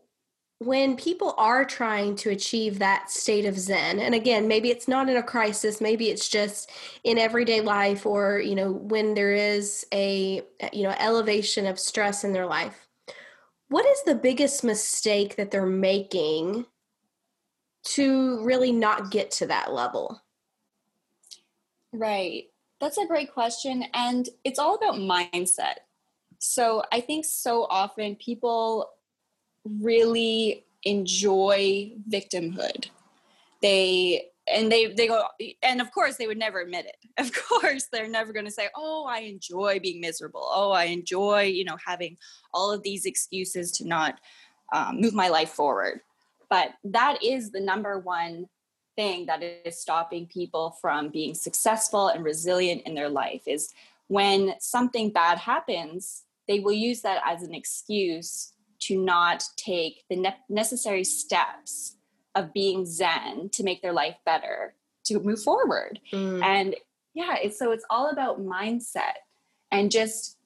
when 0.60 0.96
people 0.96 1.34
are 1.38 1.66
trying 1.66 2.16
to 2.16 2.30
achieve 2.30 2.80
that 2.80 3.12
state 3.12 3.46
of 3.46 3.60
zen 3.60 4.00
and 4.00 4.16
again 4.16 4.48
maybe 4.48 4.72
it's 4.72 4.88
not 4.88 5.10
in 5.10 5.18
a 5.18 5.24
crisis 5.24 5.82
maybe 5.82 6.10
it's 6.10 6.30
just 6.30 6.72
in 7.04 7.18
everyday 7.18 7.60
life 7.60 8.06
or 8.06 8.40
you 8.40 8.56
know 8.56 8.72
when 8.72 9.14
there 9.14 9.34
is 9.34 9.86
a 9.92 10.42
eh, 10.62 10.70
you 10.72 10.84
know 10.84 10.96
elevation 10.98 11.66
of 11.66 11.78
stress 11.78 12.24
in 12.24 12.32
their 12.32 12.46
life 12.46 12.88
what 13.68 13.86
is 13.86 14.04
the 14.04 14.16
biggest 14.16 14.64
mistake 14.64 15.36
that 15.36 15.52
they're 15.52 15.66
making 15.66 16.66
to 17.86 18.44
really 18.44 18.72
not 18.72 19.12
get 19.12 19.32
to 19.32 19.48
that 19.48 19.74
level? 19.74 20.22
Right. 21.94 22.46
That's 22.82 22.98
a 22.98 23.08
great 23.08 23.34
question. 23.34 23.86
And 23.94 24.28
it's 24.44 24.60
all 24.60 24.76
about 24.76 24.96
mindset. 24.96 25.76
So 26.40 26.84
I 26.92 27.00
think 27.00 27.26
so 27.26 27.64
often 27.64 28.16
people 28.16 28.92
really 29.66 30.66
enjoy 30.84 31.92
victimhood. 32.10 32.88
They 33.62 34.28
and 34.48 34.72
they 34.72 34.94
they 34.94 35.08
go 35.08 35.24
and 35.64 35.82
of 35.82 35.92
course 35.92 36.18
they 36.18 36.28
would 36.28 36.38
never 36.38 36.62
admit 36.62 36.86
it. 36.86 36.98
Of 37.18 37.32
course 37.34 37.88
they're 37.92 38.08
never 38.08 38.34
going 38.34 38.46
to 38.46 38.52
say 38.52 38.68
oh 38.76 39.06
i 39.06 39.20
enjoy 39.20 39.80
being 39.80 40.02
miserable. 40.02 40.48
Oh 40.52 40.72
i 40.72 40.84
enjoy 40.86 41.44
you 41.44 41.64
know 41.64 41.78
having 41.84 42.18
all 42.54 42.72
of 42.72 42.84
these 42.84 43.06
excuses 43.06 43.72
to 43.74 43.88
not 43.88 44.20
um, 44.74 45.02
move 45.02 45.14
my 45.14 45.30
life 45.30 45.50
forward. 45.50 46.02
But 46.50 46.74
that 46.84 47.24
is 47.24 47.52
the 47.52 47.60
number 47.60 48.00
one 48.00 48.48
thing 48.96 49.26
that 49.26 49.44
is 49.44 49.80
stopping 49.80 50.28
people 50.28 50.78
from 50.82 51.10
being 51.10 51.34
successful 51.34 52.10
and 52.10 52.24
resilient 52.24 52.84
in 52.86 52.96
their 52.96 53.10
life 53.10 53.44
is 53.48 53.74
when 54.08 54.54
something 54.60 55.10
bad 55.10 55.38
happens 55.38 56.24
they 56.48 56.60
will 56.60 56.72
use 56.72 57.02
that 57.02 57.22
as 57.26 57.42
an 57.42 57.54
excuse 57.54 58.54
to 58.88 58.98
not 58.98 59.44
take 59.58 60.04
the 60.10 60.16
ne- 60.16 60.38
necessary 60.50 61.04
steps 61.04 61.96
of 62.36 62.54
being 62.54 62.86
zen 62.86 63.50
to 63.50 63.64
make 63.64 63.82
their 63.82 63.94
life 63.94 64.18
better 64.26 64.74
to 65.06 65.20
move 65.20 65.42
forward. 65.42 66.00
Mm. 66.12 66.44
and 66.44 66.76
yeah 67.14 67.36
it's 67.42 67.58
so 67.58 67.72
it's 67.72 67.86
all 67.90 68.10
about 68.10 68.42
mindset 68.42 69.18
and 69.72 69.92
just 69.92 70.38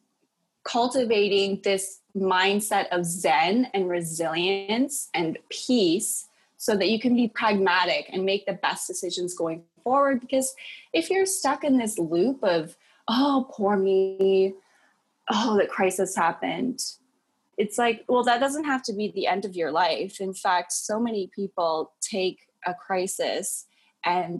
cultivating 0.64 1.62
this 1.64 2.02
mindset 2.16 2.88
of 2.92 3.06
zen 3.06 3.68
and 3.74 3.90
resilience 3.90 5.10
and 5.14 5.38
peace 5.50 6.28
so 6.58 6.76
that 6.76 6.90
you 6.90 7.00
can 7.00 7.16
be 7.16 7.28
pragmatic 7.28 8.10
and 8.12 8.26
make 8.26 8.46
the 8.46 8.54
best 8.54 8.86
decisions 8.86 9.34
going 9.34 9.64
forward. 9.84 10.20
Because 10.20 10.54
if 10.92 11.10
you're 11.10 11.26
stuck 11.26 11.64
in 11.64 11.78
this 11.78 11.98
loop 11.98 12.44
of 12.44 12.76
oh 13.08 13.48
poor 13.52 13.78
me. 13.78 14.54
Oh 15.32 15.58
the 15.58 15.68
crisis 15.68 16.16
happened 16.16 16.82
it's 17.60 17.78
like, 17.78 18.06
well, 18.08 18.24
that 18.24 18.40
doesn't 18.40 18.64
have 18.64 18.82
to 18.84 18.94
be 18.94 19.12
the 19.14 19.28
end 19.28 19.44
of 19.44 19.54
your 19.54 19.70
life. 19.70 20.22
In 20.22 20.34
fact, 20.34 20.72
so 20.72 20.98
many 20.98 21.30
people 21.36 21.92
take 22.02 22.40
a 22.66 22.74
crisis 22.74 23.66
and 24.06 24.40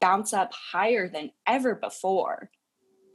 bounce 0.00 0.32
up 0.32 0.52
higher 0.52 1.08
than 1.08 1.32
ever 1.44 1.74
before 1.74 2.50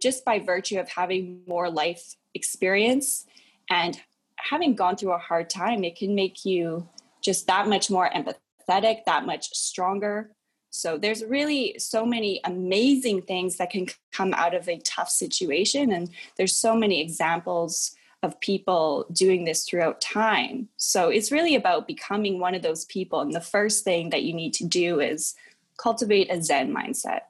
just 0.02 0.26
by 0.26 0.38
virtue 0.38 0.80
of 0.82 0.90
having 0.90 1.40
more 1.48 1.70
life 1.70 2.18
experience 2.34 3.26
and 3.70 4.02
having 4.36 4.76
gone 4.76 4.98
through 4.98 5.14
a 5.14 5.18
hard 5.18 5.50
time. 5.50 5.86
It 5.86 5.96
can 5.96 6.14
make 6.14 6.44
you 6.44 6.90
just 7.22 7.48
that 7.48 7.70
much 7.70 7.90
more 7.90 8.10
empathetic, 8.10 9.06
that 9.06 9.26
much 9.26 9.48
stronger. 9.54 10.32
So 10.72 10.98
there's 10.98 11.24
really 11.24 11.80
so 11.80 12.06
many 12.06 12.42
amazing 12.44 13.22
things 13.22 13.56
that 13.58 13.70
can 13.70 13.88
come 14.12 14.34
out 14.34 14.54
of 14.54 14.68
a 14.68 14.80
tough 14.80 15.10
situation. 15.10 15.94
And 15.94 16.10
there's 16.36 16.58
so 16.58 16.76
many 16.76 17.00
examples 17.00 17.96
of 18.24 18.40
people 18.40 19.06
doing 19.12 19.44
this 19.44 19.66
throughout 19.66 20.02
time. 20.02 20.70
So 20.78 21.10
it's 21.10 21.32
really 21.32 21.56
about 21.56 21.88
becoming 21.88 22.40
one 22.40 22.56
of 22.56 22.62
those 22.62 22.86
people. 22.86 23.20
And 23.20 23.34
the 23.34 23.42
first 23.42 23.84
thing 23.84 24.10
that 24.10 24.24
you 24.24 24.34
need 24.34 24.54
to 24.56 24.66
do 24.66 25.02
is 25.02 25.36
cultivate 25.78 26.32
a 26.32 26.42
Zen 26.42 26.74
mindset. 26.74 27.22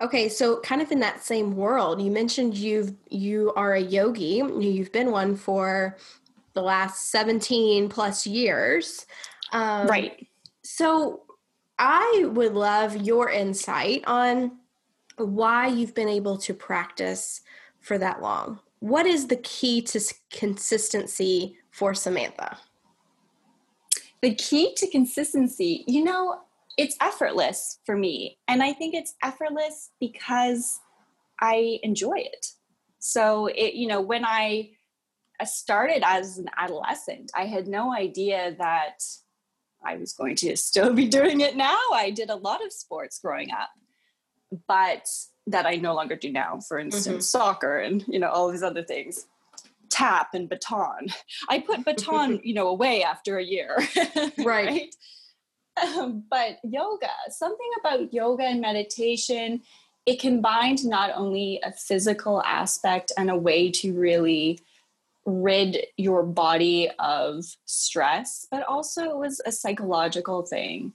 Okay, 0.00 0.28
so 0.28 0.60
kind 0.60 0.82
of 0.82 0.92
in 0.92 1.00
that 1.00 1.24
same 1.24 1.56
world, 1.56 2.02
you 2.02 2.10
mentioned 2.10 2.54
you've 2.56 2.92
you 3.08 3.52
are 3.56 3.72
a 3.74 3.80
yogi. 3.80 4.42
You've 4.58 4.92
been 4.92 5.10
one 5.10 5.36
for 5.36 5.96
the 6.52 6.60
last 6.60 7.10
17 7.10 7.88
plus 7.88 8.26
years. 8.26 9.06
Um, 9.52 9.86
right. 9.86 10.26
So 10.62 11.22
I 11.78 12.28
would 12.30 12.52
love 12.52 12.96
your 12.96 13.30
insight 13.30 14.04
on 14.06 14.58
why 15.16 15.68
you've 15.68 15.94
been 15.94 16.08
able 16.08 16.36
to 16.38 16.52
practice 16.52 17.40
for 17.80 17.96
that 17.96 18.20
long 18.20 18.60
what 18.80 19.06
is 19.06 19.28
the 19.28 19.36
key 19.36 19.82
to 19.82 20.00
consistency 20.30 21.56
for 21.70 21.94
Samantha? 21.94 22.58
The 24.22 24.34
key 24.34 24.74
to 24.76 24.90
consistency, 24.90 25.84
you 25.86 26.04
know, 26.04 26.40
it's 26.76 26.96
effortless 27.00 27.78
for 27.86 27.96
me. 27.96 28.38
And 28.48 28.62
I 28.62 28.72
think 28.72 28.94
it's 28.94 29.14
effortless 29.22 29.90
because 30.00 30.80
I 31.40 31.78
enjoy 31.82 32.18
it. 32.18 32.46
So 32.98 33.46
it, 33.46 33.74
you 33.74 33.86
know, 33.86 34.00
when 34.00 34.24
I 34.24 34.70
uh, 35.40 35.44
started 35.44 36.02
as 36.04 36.38
an 36.38 36.50
adolescent, 36.56 37.30
I 37.34 37.46
had 37.46 37.68
no 37.68 37.94
idea 37.94 38.54
that 38.58 39.02
I 39.84 39.96
was 39.96 40.12
going 40.12 40.36
to 40.36 40.56
still 40.56 40.92
be 40.92 41.08
doing 41.08 41.40
it 41.40 41.56
now. 41.56 41.78
I 41.92 42.10
did 42.10 42.30
a 42.30 42.36
lot 42.36 42.64
of 42.64 42.72
sports 42.72 43.18
growing 43.18 43.50
up. 43.52 43.70
But 44.68 45.06
that 45.46 45.66
I 45.66 45.76
no 45.76 45.94
longer 45.94 46.16
do 46.16 46.30
now. 46.30 46.60
For 46.66 46.78
instance, 46.78 47.06
mm-hmm. 47.06 47.20
soccer 47.20 47.78
and 47.78 48.04
you 48.08 48.18
know 48.18 48.28
all 48.28 48.50
these 48.50 48.62
other 48.62 48.82
things. 48.82 49.26
Tap 49.88 50.34
and 50.34 50.48
baton. 50.48 51.08
I 51.48 51.60
put 51.60 51.84
baton, 51.84 52.40
you 52.44 52.54
know, 52.54 52.68
away 52.68 53.02
after 53.02 53.38
a 53.38 53.44
year. 53.44 53.78
right. 54.38 54.44
right? 54.44 54.94
Um, 55.82 56.24
but 56.30 56.58
yoga, 56.64 57.10
something 57.28 57.70
about 57.80 58.12
yoga 58.12 58.44
and 58.44 58.60
meditation, 58.60 59.62
it 60.06 60.20
combined 60.20 60.84
not 60.84 61.10
only 61.14 61.60
a 61.62 61.72
physical 61.72 62.42
aspect 62.42 63.12
and 63.16 63.30
a 63.30 63.36
way 63.36 63.70
to 63.72 63.92
really 63.92 64.58
rid 65.26 65.78
your 65.96 66.22
body 66.22 66.90
of 66.98 67.44
stress, 67.66 68.46
but 68.50 68.62
also 68.62 69.10
it 69.10 69.16
was 69.16 69.40
a 69.44 69.52
psychological 69.52 70.42
thing 70.42 70.92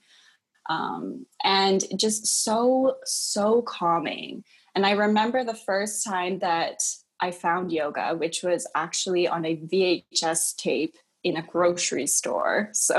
um, 0.69 1.25
and 1.43 1.83
just 1.97 2.43
so 2.43 2.95
so 3.05 3.61
calming. 3.61 4.43
And 4.75 4.85
i 4.85 4.91
remember 4.91 5.43
the 5.43 5.53
first 5.53 6.05
time 6.05 6.39
that 6.39 6.81
i 7.19 7.31
found 7.31 7.71
yoga 7.71 8.15
which 8.15 8.41
was 8.43 8.67
actually 8.75 9.27
on 9.27 9.45
a 9.45 9.57
vhs 9.57 10.55
tape 10.55 10.95
in 11.23 11.37
a 11.37 11.41
grocery 11.43 12.07
store. 12.07 12.69
So 12.73 12.95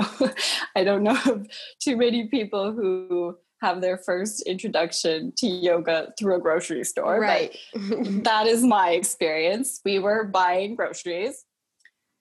i 0.76 0.84
don't 0.84 1.02
know 1.02 1.18
of 1.26 1.46
too 1.80 1.96
many 1.96 2.28
people 2.28 2.72
who 2.72 3.36
have 3.62 3.80
their 3.80 3.96
first 3.96 4.42
introduction 4.42 5.32
to 5.38 5.46
yoga 5.46 6.12
through 6.18 6.36
a 6.36 6.40
grocery 6.40 6.84
store 6.84 7.20
right. 7.20 7.56
that 7.74 8.46
is 8.48 8.64
my 8.64 8.90
experience. 8.90 9.80
We 9.84 10.00
were 10.00 10.24
buying 10.24 10.74
groceries 10.74 11.44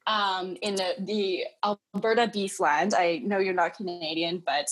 um, 0.07 0.55
in 0.61 0.75
the, 0.75 0.95
the 0.99 1.43
alberta 1.63 2.27
beefland 2.27 2.93
i 2.93 3.21
know 3.23 3.39
you're 3.39 3.53
not 3.53 3.75
canadian 3.75 4.41
but 4.45 4.67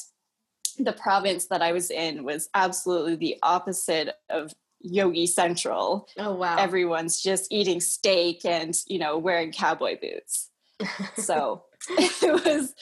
the 0.80 0.94
province 0.94 1.46
that 1.48 1.62
I 1.62 1.72
was 1.72 1.92
in 1.92 2.24
was 2.24 2.50
absolutely 2.54 3.16
the 3.16 3.38
opposite 3.44 4.16
of 4.30 4.54
Yogi 4.82 5.28
Central. 5.28 6.08
Oh 6.18 6.34
wow. 6.34 6.58
Everyone's 6.58 7.22
just 7.22 7.52
eating 7.52 7.82
steak 7.82 8.46
and, 8.46 8.76
you 8.88 9.00
know, 9.00 9.18
wearing 9.18 9.52
cowboy 9.52 9.98
boots. 10.00 10.50
so 11.18 11.64
it 11.90 12.46
was 12.46 12.74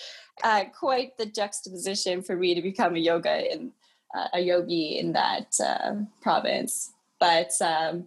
uh, 0.44 0.66
quite 0.78 1.18
the 1.18 1.26
juxtaposition 1.26 2.22
for 2.22 2.36
me 2.36 2.54
to 2.54 2.62
become 2.62 2.96
a 2.96 3.00
yoga 3.00 3.52
in 3.52 3.72
uh, 4.16 4.28
a 4.34 4.40
yogi 4.40 4.98
in 5.00 5.14
that 5.14 5.56
uh, 5.64 5.96
province. 6.22 6.92
But 7.20 7.52
um, 7.62 8.06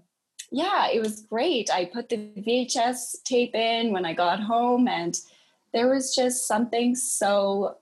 yeah, 0.50 0.88
it 0.88 1.00
was 1.00 1.22
great. 1.22 1.70
I 1.72 1.84
put 1.84 2.08
the 2.08 2.16
VHS 2.16 3.22
tape 3.24 3.54
in 3.54 3.92
when 3.92 4.04
I 4.04 4.12
got 4.14 4.40
home, 4.40 4.88
and 4.88 5.18
there 5.72 5.88
was 5.88 6.14
just 6.14 6.46
something 6.46 6.94
so 6.94 7.76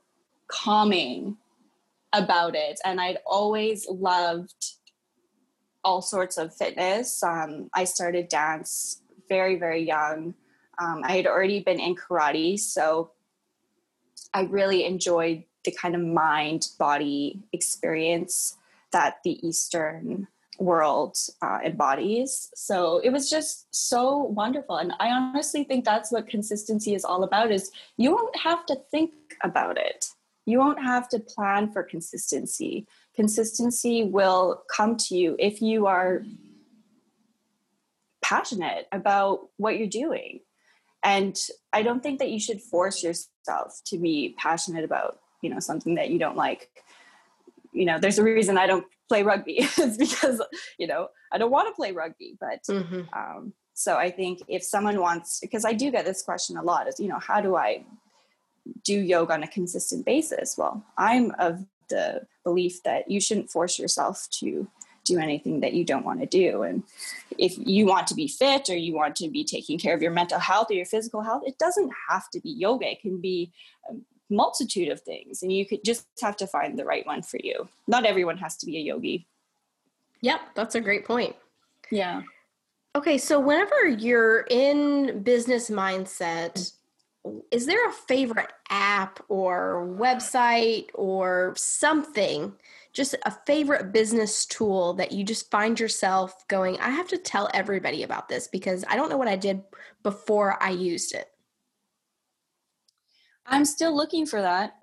calming 0.49 1.37
about 2.13 2.55
it. 2.55 2.81
And 2.85 3.01
I'd 3.01 3.19
always 3.27 3.87
loved 3.89 4.75
all 5.85 6.03
sorts 6.03 6.39
of 6.39 6.55
fitness. 6.55 7.23
Um, 7.23 7.71
I 7.75 7.85
started 7.85 8.29
dance 8.29 9.03
very, 9.29 9.57
very 9.57 9.87
young. 9.87 10.35
Um, 10.79 11.03
I 11.05 11.17
had 11.17 11.27
already 11.27 11.61
been 11.61 11.81
in 11.81 11.97
karate, 11.97 12.59
so 12.59 13.11
I 14.33 14.43
really 14.43 14.85
enjoyed 14.85 15.45
the 15.65 15.73
kind 15.73 15.95
of 15.95 16.01
mind 16.01 16.69
body 16.79 17.43
experience 17.53 18.57
that 18.93 19.19
the 19.25 19.47
Eastern 19.47 20.29
world 20.59 21.17
uh, 21.43 21.59
embodies. 21.65 22.51
So 22.55 22.99
it 22.99 23.11
was 23.11 23.31
just 23.31 23.67
so 23.71 24.19
wonderful. 24.19 24.77
And 24.77 24.93
I 24.99 25.09
honestly 25.11 25.65
think 25.65 25.85
that's 25.85 26.11
what 26.11 26.29
consistency 26.29 26.95
is 26.95 27.05
all 27.05 27.23
about 27.23 27.51
is 27.51 27.71
you 27.97 28.13
won't 28.13 28.37
have 28.37 28.67
to 28.67 28.77
think 28.91 29.13
about 29.43 29.79
it 29.79 30.11
you 30.49 30.59
won't 30.59 30.83
have 30.83 31.11
to 31.11 31.21
plan 31.21 31.71
for 31.71 31.83
consistency. 31.83 32.87
Consistency 33.15 34.03
will 34.03 34.63
come 34.75 34.97
to 34.97 35.15
you 35.15 35.37
if 35.39 35.61
you 35.61 35.87
are 35.87 36.23
passionate 38.23 38.89
about 38.91 39.41
what 39.59 39.77
you're 39.77 39.87
doing. 39.87 40.41
And 41.03 41.37
I 41.75 41.83
don't 41.83 42.03
think 42.03 42.19
that 42.21 42.31
you 42.31 42.41
should 42.41 42.63
force 42.63 43.03
yourself 43.03 43.81
to 43.89 43.99
be 43.99 44.35
passionate 44.39 44.85
about, 44.85 45.19
you 45.43 45.51
know, 45.51 45.61
something 45.61 45.97
that 45.97 46.09
you 46.09 46.19
don't 46.19 46.37
like. 46.37 46.71
You 47.73 47.85
know, 47.85 47.99
there's 47.99 48.19
a 48.19 48.25
reason 48.25 48.57
I 48.57 48.67
don't 48.67 48.87
play 49.07 49.23
rugby. 49.23 49.57
it's 49.59 49.99
because, 49.99 50.41
you 50.79 50.87
know, 50.87 51.09
I 51.31 51.37
don't 51.37 51.51
want 51.51 51.69
to 51.69 51.75
play 51.75 51.93
rugby. 51.93 52.39
But 52.41 52.63
mm-hmm. 52.71 53.03
um, 53.13 53.53
so 53.75 53.97
I 53.97 54.11
think 54.11 54.41
if 54.49 54.63
someone 54.63 54.99
wants, 54.99 55.41
because 55.41 55.67
I 55.67 55.75
do 55.75 55.91
get 55.91 56.07
this 56.07 56.23
question 56.23 56.57
a 56.57 56.63
lot, 56.63 56.89
is, 56.89 56.99
you 56.99 57.09
know, 57.09 57.19
how 57.19 57.43
do 57.43 57.55
I 57.55 57.85
do 58.85 58.99
yoga 58.99 59.35
on 59.35 59.43
a 59.43 59.49
consistent 59.49 60.05
basis. 60.05 60.57
Well, 60.57 60.85
I'm 60.97 61.33
of 61.39 61.65
the 61.89 62.27
belief 62.45 62.83
that 62.83 63.11
you 63.11 63.21
shouldn't 63.21 63.51
force 63.51 63.79
yourself 63.79 64.29
to 64.41 64.69
do 65.05 65.19
anything 65.19 65.61
that 65.61 65.73
you 65.73 65.85
don't 65.85 66.05
want 66.05 66.21
to 66.21 66.27
do. 66.27 66.63
And 66.63 66.83
if 67.39 67.55
you 67.59 67.87
want 67.87 68.07
to 68.09 68.15
be 68.15 68.29
fit 68.29 68.69
or 68.69 68.77
you 68.77 68.95
want 68.95 69.17
to 69.17 69.29
be 69.29 69.43
taking 69.43 69.79
care 69.79 69.95
of 69.95 70.03
your 70.03 70.11
mental 70.11 70.39
health 70.39 70.71
or 70.71 70.75
your 70.75 70.85
physical 70.85 71.23
health, 71.23 71.43
it 71.47 71.59
doesn't 71.59 71.91
have 72.11 72.29
to 72.31 72.41
be 72.41 72.51
yoga. 72.51 72.91
It 72.91 73.01
can 73.01 73.21
be 73.21 73.51
a 73.89 73.95
multitude 74.29 74.89
of 74.89 75.01
things. 75.01 75.43
And 75.43 75.51
you 75.51 75.67
could 75.67 75.83
just 75.83 76.07
have 76.21 76.37
to 76.37 76.47
find 76.47 76.79
the 76.79 76.85
right 76.85 77.07
one 77.07 77.23
for 77.23 77.39
you. 77.43 77.69
Not 77.87 78.05
everyone 78.05 78.37
has 78.39 78.57
to 78.59 78.67
be 78.67 78.77
a 78.77 78.81
yogi. 78.81 79.27
Yep, 80.21 80.41
that's 80.55 80.75
a 80.75 80.81
great 80.81 81.07
point. 81.07 81.35
Yeah. 81.91 82.23
Okay, 82.95 83.17
so 83.19 83.39
whenever 83.39 83.87
you're 83.87 84.41
in 84.51 85.23
business 85.23 85.71
mindset, 85.71 86.73
is 87.51 87.67
there 87.67 87.89
a 87.89 87.93
favorite 87.93 88.53
app 88.71 89.21
or 89.29 89.89
website 89.99 90.87
or 90.95 91.55
something 91.57 92.53
just 92.93 93.15
a 93.25 93.31
favorite 93.47 93.93
business 93.93 94.47
tool 94.47 94.95
that 94.95 95.13
you 95.13 95.25
just 95.25 95.51
find 95.51 95.79
yourself 95.79 96.47
going 96.49 96.79
i 96.81 96.89
have 96.91 97.09
to 97.09 97.19
tell 97.19 97.49
everybody 97.55 98.03
about 98.03 98.29
this 98.29 98.49
because 98.49 98.85
i 98.89 98.97
don't 98.97 99.11
know 99.11 99.17
what 99.17 99.29
i 99.29 99.37
did 99.37 99.63
before 100.03 100.63
i 100.63 100.71
used 100.71 101.15
it 101.15 101.29
i'm 103.47 103.65
still 103.65 103.97
looking 103.97 104.27
for 104.27 104.43
that. 104.43 104.75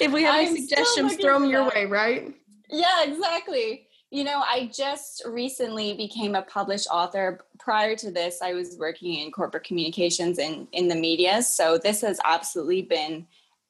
If 0.00 0.12
we 0.12 0.24
have 0.24 0.46
any 0.46 0.66
suggestions 0.66 1.16
throw 1.16 1.38
them 1.38 1.48
your 1.48 1.64
that. 1.64 1.74
way 1.74 1.86
right? 1.86 2.34
Yeah 2.68 3.04
exactly 3.04 3.86
you 4.14 4.22
know, 4.22 4.44
I 4.46 4.70
just 4.72 5.24
recently 5.26 5.94
became 5.94 6.36
a 6.36 6.42
published 6.42 6.86
author. 6.88 7.40
Prior 7.58 7.96
to 7.96 8.12
this, 8.12 8.40
I 8.40 8.52
was 8.52 8.76
working 8.78 9.14
in 9.14 9.32
corporate 9.32 9.64
communications 9.64 10.38
and 10.38 10.68
in 10.70 10.86
the 10.86 10.94
media. 10.94 11.42
So 11.42 11.78
this 11.78 12.00
has 12.02 12.20
absolutely 12.24 12.82
been, 12.82 13.26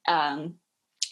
um, 0.06 0.56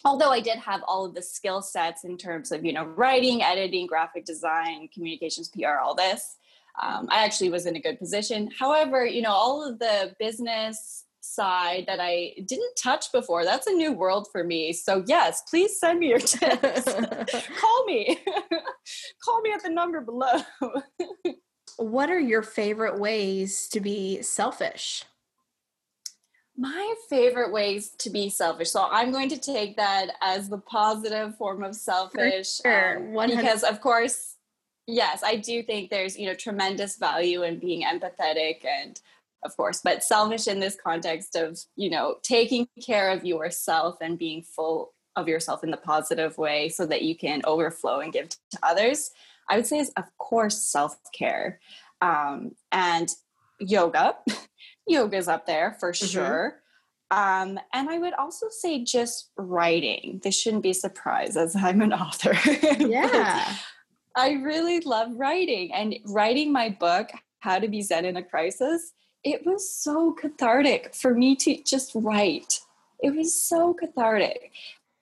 although 0.05 0.29
I 0.29 0.39
did 0.39 0.59
have 0.59 0.81
all 0.87 1.03
of 1.03 1.15
the 1.15 1.23
skill 1.23 1.63
sets 1.63 2.03
in 2.03 2.15
terms 2.15 2.51
of, 2.51 2.63
you 2.63 2.73
know, 2.73 2.85
writing, 2.85 3.41
editing, 3.41 3.87
graphic 3.87 4.23
design, 4.23 4.87
communications, 4.93 5.49
PR, 5.49 5.79
all 5.83 5.95
this. 5.95 6.37
Um, 6.79 7.07
I 7.09 7.25
actually 7.25 7.49
was 7.49 7.65
in 7.65 7.75
a 7.75 7.81
good 7.81 7.97
position. 7.97 8.51
However, 8.59 9.03
you 9.03 9.23
know, 9.23 9.31
all 9.31 9.67
of 9.67 9.79
the 9.79 10.15
business 10.19 11.02
side 11.33 11.85
that 11.87 11.99
I 11.99 12.33
didn't 12.45 12.75
touch 12.75 13.11
before. 13.11 13.43
That's 13.43 13.67
a 13.67 13.71
new 13.71 13.91
world 13.91 14.27
for 14.31 14.43
me. 14.43 14.73
So, 14.73 15.03
yes, 15.07 15.43
please 15.49 15.79
send 15.79 15.99
me 15.99 16.09
your 16.09 16.19
tips. 16.19 16.83
Call 17.59 17.85
me. 17.85 18.17
Call 19.23 19.41
me 19.41 19.51
at 19.51 19.63
the 19.63 19.69
number 19.69 20.01
below. 20.01 20.41
what 21.77 22.09
are 22.09 22.19
your 22.19 22.41
favorite 22.43 22.99
ways 22.99 23.67
to 23.69 23.79
be 23.79 24.21
selfish? 24.21 25.03
My 26.55 26.93
favorite 27.09 27.51
ways 27.51 27.89
to 27.97 28.11
be 28.11 28.29
selfish. 28.29 28.69
So 28.69 28.87
I'm 28.91 29.11
going 29.11 29.29
to 29.29 29.39
take 29.39 29.75
that 29.77 30.11
as 30.21 30.49
the 30.49 30.59
positive 30.59 31.35
form 31.35 31.63
of 31.63 31.75
selfish. 31.75 32.59
Sure. 32.61 32.97
Um, 32.97 33.27
because 33.27 33.63
of 33.63 33.81
course, 33.81 34.35
yes, 34.85 35.23
I 35.23 35.37
do 35.37 35.63
think 35.63 35.89
there's, 35.89 36.17
you 36.17 36.27
know, 36.27 36.35
tremendous 36.35 36.97
value 36.97 37.43
in 37.43 37.59
being 37.59 37.83
empathetic 37.83 38.65
and 38.65 38.99
of 39.45 39.55
course, 39.57 39.81
but 39.83 40.03
selfish 40.03 40.47
in 40.47 40.59
this 40.59 40.77
context 40.81 41.35
of, 41.35 41.59
you 41.75 41.89
know, 41.89 42.15
taking 42.23 42.67
care 42.85 43.09
of 43.09 43.25
yourself 43.25 43.97
and 44.01 44.17
being 44.17 44.43
full 44.43 44.93
of 45.15 45.27
yourself 45.27 45.63
in 45.63 45.71
the 45.71 45.77
positive 45.77 46.37
way 46.37 46.69
so 46.69 46.85
that 46.85 47.03
you 47.03 47.15
can 47.15 47.41
overflow 47.45 47.99
and 47.99 48.13
give 48.13 48.29
to 48.29 48.59
others. 48.63 49.11
I 49.49 49.57
would 49.57 49.67
say 49.67 49.79
is 49.79 49.91
of 49.97 50.05
course 50.17 50.61
self-care. 50.61 51.59
Um, 52.01 52.51
and 52.71 53.09
yoga. 53.59 54.15
yoga 54.87 55.17
is 55.17 55.27
up 55.27 55.45
there 55.45 55.77
for 55.79 55.91
mm-hmm. 55.91 56.07
sure. 56.07 56.59
Um, 57.11 57.59
and 57.73 57.89
I 57.89 57.99
would 57.99 58.13
also 58.15 58.47
say 58.49 58.83
just 58.83 59.29
writing. 59.37 60.19
This 60.23 60.39
shouldn't 60.39 60.63
be 60.63 60.71
a 60.71 60.75
surprise 60.75 61.37
as 61.37 61.55
I'm 61.55 61.81
an 61.81 61.93
author. 61.93 62.35
Yeah. 62.79 63.55
I 64.15 64.31
really 64.33 64.79
love 64.81 65.09
writing 65.13 65.73
and 65.73 65.95
writing 66.05 66.51
my 66.51 66.69
book, 66.69 67.09
How 67.39 67.59
to 67.59 67.67
Be 67.67 67.81
Zen 67.81 68.05
in 68.05 68.17
a 68.17 68.23
Crisis 68.23 68.93
it 69.23 69.45
was 69.45 69.69
so 69.69 70.11
cathartic 70.13 70.93
for 70.93 71.13
me 71.13 71.35
to 71.37 71.61
just 71.63 71.91
write. 71.95 72.59
It 73.01 73.15
was 73.15 73.33
so 73.33 73.73
cathartic. 73.73 74.51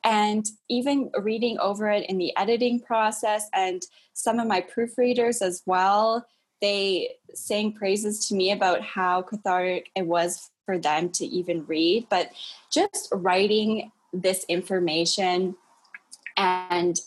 And 0.03 0.47
even 0.69 1.11
reading 1.19 1.59
over 1.59 1.89
it 1.89 2.09
in 2.09 2.17
the 2.17 2.35
editing 2.35 2.79
process, 2.79 3.49
and 3.53 3.83
some 4.13 4.39
of 4.39 4.47
my 4.47 4.61
proofreaders 4.61 5.41
as 5.41 5.61
well, 5.65 6.25
they 6.61 7.15
sang 7.33 7.73
praises 7.73 8.27
to 8.27 8.35
me 8.35 8.51
about 8.51 8.81
how 8.81 9.21
cathartic 9.21 9.89
it 9.95 10.05
was 10.05 10.51
for 10.65 10.77
them 10.77 11.09
to 11.09 11.25
even 11.25 11.65
read. 11.65 12.07
But 12.09 12.31
just 12.71 13.09
writing 13.11 13.91
this 14.13 14.43
information 14.47 15.55
and 16.37 16.99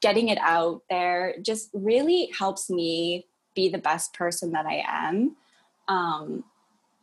getting 0.00 0.28
it 0.28 0.38
out 0.38 0.82
there 0.90 1.34
just 1.42 1.70
really 1.72 2.30
helps 2.36 2.68
me 2.70 3.26
be 3.54 3.68
the 3.68 3.78
best 3.78 4.12
person 4.12 4.52
that 4.52 4.66
I 4.66 4.84
am 4.86 5.36
um, 5.88 6.44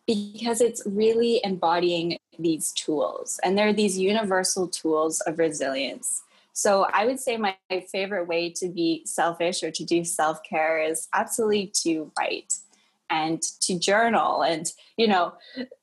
because 0.06 0.62
it's 0.62 0.82
really 0.86 1.40
embodying 1.44 2.18
these 2.38 2.72
tools. 2.74 3.40
And 3.44 3.58
there 3.58 3.68
are 3.68 3.74
these 3.74 3.98
universal 3.98 4.68
tools 4.68 5.22
of 5.22 5.40
resilience. 5.40 6.24
So 6.54 6.84
i 6.94 7.06
would 7.06 7.20
say 7.20 7.38
my, 7.38 7.58
favorite 7.92 8.28
way 8.28 8.52
to 8.52 8.70
be 8.70 9.02
selfish 9.06 9.64
or 9.64 9.72
to 9.72 9.84
do 9.84 10.04
self-care 10.04 10.80
is 10.80 11.08
absolutely 11.14 11.72
to 11.82 12.12
write 12.18 12.54
and 13.10 13.42
to 13.62 13.80
journal. 13.80 14.44
And 14.44 14.72
you 14.96 15.08
know 15.08 15.34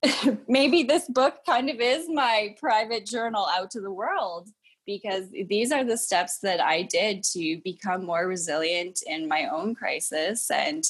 maybe 0.49 0.85
this 0.85 1.09
book 1.09 1.39
kind 1.45 1.69
of 1.69 1.81
is 1.81 2.09
my 2.09 2.55
private 2.61 3.07
journal 3.07 3.49
out 3.53 3.73
to 3.73 3.81
the 3.81 3.91
world 3.91 4.51
because 4.87 5.25
these 5.49 5.73
are 5.73 5.85
the 5.85 5.97
steps 5.97 6.39
that 6.39 6.61
i 6.61 6.83
did 6.83 7.23
to 7.23 7.61
become 7.65 8.05
more 8.05 8.27
resilient 8.27 9.03
in 9.07 9.29
my 9.29 9.47
own 9.47 9.75
crisis. 9.75 10.51
And 10.51 10.85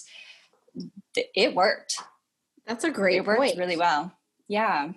it 1.15 1.55
worked. 1.55 1.97
That's 2.67 2.85
a 2.85 2.91
great 2.91 3.17
it 3.17 3.27
worked 3.27 3.41
point. 3.41 3.59
really 3.59 3.77
well. 3.77 4.13
Yeah. 4.49 4.93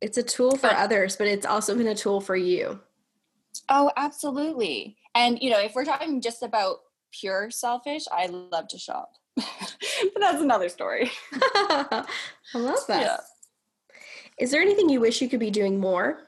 It's 0.00 0.18
a 0.18 0.22
tool 0.22 0.56
for 0.56 0.68
but, 0.68 0.76
others, 0.76 1.16
but 1.16 1.26
it's 1.26 1.46
also 1.46 1.74
been 1.76 1.88
a 1.88 1.94
tool 1.94 2.20
for 2.20 2.36
you. 2.36 2.80
Oh, 3.68 3.90
absolutely. 3.96 4.96
And 5.14 5.40
you 5.40 5.50
know, 5.50 5.60
if 5.60 5.74
we're 5.74 5.84
talking 5.84 6.20
just 6.20 6.42
about 6.42 6.78
pure 7.12 7.50
selfish, 7.50 8.04
I 8.12 8.26
love 8.26 8.68
to 8.68 8.78
shop. 8.78 9.12
but 9.36 10.20
that's 10.20 10.42
another 10.42 10.68
story. 10.68 11.10
I 11.32 12.04
love 12.54 12.86
that. 12.88 13.00
Yeah. 13.00 13.16
Is 14.38 14.50
there 14.50 14.60
anything 14.60 14.88
you 14.88 15.00
wish 15.00 15.22
you 15.22 15.28
could 15.28 15.40
be 15.40 15.50
doing 15.50 15.78
more? 15.78 16.18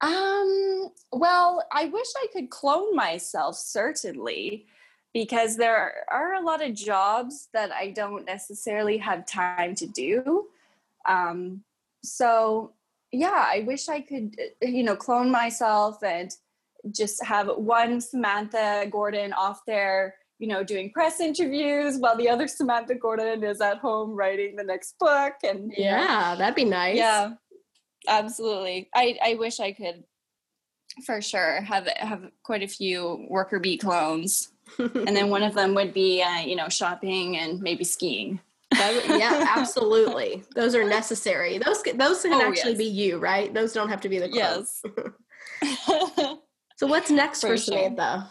Um, 0.00 0.90
well, 1.12 1.64
I 1.72 1.86
wish 1.86 2.06
I 2.16 2.26
could 2.32 2.50
clone 2.50 2.94
myself, 2.94 3.56
certainly 3.56 4.66
because 5.14 5.56
there 5.56 6.04
are 6.10 6.34
a 6.34 6.40
lot 6.40 6.62
of 6.62 6.74
jobs 6.74 7.48
that 7.54 7.70
I 7.70 7.92
don't 7.92 8.26
necessarily 8.26 8.98
have 8.98 9.24
time 9.24 9.76
to 9.76 9.86
do. 9.86 10.48
Um, 11.08 11.62
so 12.02 12.72
yeah, 13.12 13.46
I 13.48 13.60
wish 13.64 13.88
I 13.88 14.00
could, 14.00 14.36
uh, 14.62 14.66
you 14.66 14.82
know, 14.82 14.96
clone 14.96 15.30
myself 15.30 16.02
and 16.02 16.32
just 16.90 17.24
have 17.24 17.48
one 17.56 18.00
Samantha 18.00 18.88
Gordon 18.90 19.32
off 19.32 19.60
there, 19.66 20.16
you 20.40 20.48
know, 20.48 20.64
doing 20.64 20.90
press 20.90 21.20
interviews 21.20 21.96
while 21.98 22.16
the 22.16 22.28
other 22.28 22.48
Samantha 22.48 22.96
Gordon 22.96 23.44
is 23.44 23.60
at 23.60 23.78
home 23.78 24.10
writing 24.10 24.56
the 24.56 24.64
next 24.64 24.98
book. 24.98 25.34
And 25.44 25.72
yeah, 25.76 26.32
know, 26.32 26.38
that'd 26.38 26.56
be 26.56 26.64
nice. 26.64 26.96
Yeah, 26.96 27.34
absolutely. 28.08 28.90
I, 28.94 29.16
I 29.24 29.34
wish 29.34 29.60
I 29.60 29.72
could 29.72 30.02
for 31.06 31.20
sure 31.20 31.60
have 31.60 31.86
have 31.96 32.30
quite 32.42 32.62
a 32.62 32.68
few 32.68 33.26
worker 33.28 33.58
bee 33.58 33.78
clones 33.78 34.50
and 34.78 35.16
then 35.16 35.30
one 35.30 35.42
of 35.42 35.54
them 35.54 35.74
would 35.74 35.92
be 35.92 36.22
uh, 36.22 36.40
you 36.40 36.56
know 36.56 36.68
shopping 36.68 37.36
and 37.36 37.60
maybe 37.60 37.84
skiing. 37.84 38.40
That, 38.70 39.04
yeah 39.08 39.54
absolutely. 39.56 40.42
Those 40.54 40.74
are 40.74 40.84
necessary. 40.84 41.58
Those 41.58 41.82
those 41.94 42.22
can 42.22 42.34
oh, 42.34 42.42
actually 42.42 42.72
yes. 42.72 42.78
be 42.78 42.86
you 42.86 43.18
right? 43.18 43.52
Those 43.52 43.72
don't 43.72 43.88
have 43.88 44.00
to 44.02 44.08
be 44.08 44.18
the 44.18 44.28
clothes. 44.28 44.82
yes. 45.62 46.36
So 46.76 46.88
what's 46.88 47.08
next 47.08 47.40
for, 47.40 47.50
for 47.50 47.56
samantha 47.56 48.28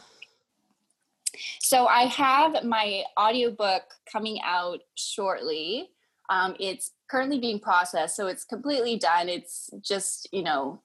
so 1.59 1.87
i 1.87 2.03
have 2.03 2.63
my 2.63 3.03
audiobook 3.19 3.83
coming 4.11 4.39
out 4.43 4.81
shortly. 4.95 5.89
Um, 6.29 6.55
it's 6.59 6.91
currently 7.09 7.39
being 7.39 7.59
processed 7.59 8.15
so 8.15 8.27
it's 8.27 8.45
completely 8.45 8.97
done. 8.97 9.29
It's 9.29 9.69
just 9.81 10.27
you 10.31 10.43
know 10.43 10.81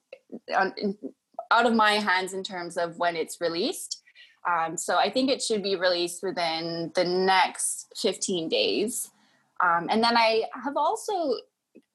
out 0.51 1.65
of 1.65 1.73
my 1.73 1.93
hands 1.93 2.33
in 2.33 2.43
terms 2.43 2.77
of 2.77 2.97
when 2.97 3.15
it's 3.15 3.41
released 3.41 3.98
um, 4.47 4.77
so 4.77 4.97
I 4.97 5.09
think 5.09 5.29
it 5.29 5.41
should 5.41 5.63
be 5.63 5.75
released 5.75 6.23
within 6.23 6.91
the 6.95 7.03
next 7.03 7.93
15 7.97 8.49
days. 8.49 9.11
Um, 9.61 9.87
and 9.89 10.03
then 10.03 10.15
I 10.15 10.43
have 10.63 10.77
also 10.77 11.35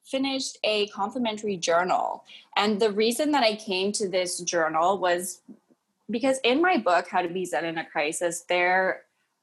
finished 0.05 0.57
a 0.63 0.87
complimentary 0.87 1.57
journal. 1.57 2.23
And 2.55 2.79
the 2.79 2.91
reason 2.91 3.31
that 3.31 3.43
I 3.43 3.55
came 3.55 3.91
to 3.93 4.07
this 4.07 4.39
journal 4.41 4.99
was 4.99 5.41
because 6.09 6.39
in 6.43 6.61
my 6.61 6.77
book, 6.77 7.07
How 7.09 7.23
to 7.23 7.27
Be 7.29 7.45
Zen 7.45 7.65
in 7.65 7.79
a 7.79 7.85
Crisis, 7.85 8.45
there 8.47 9.01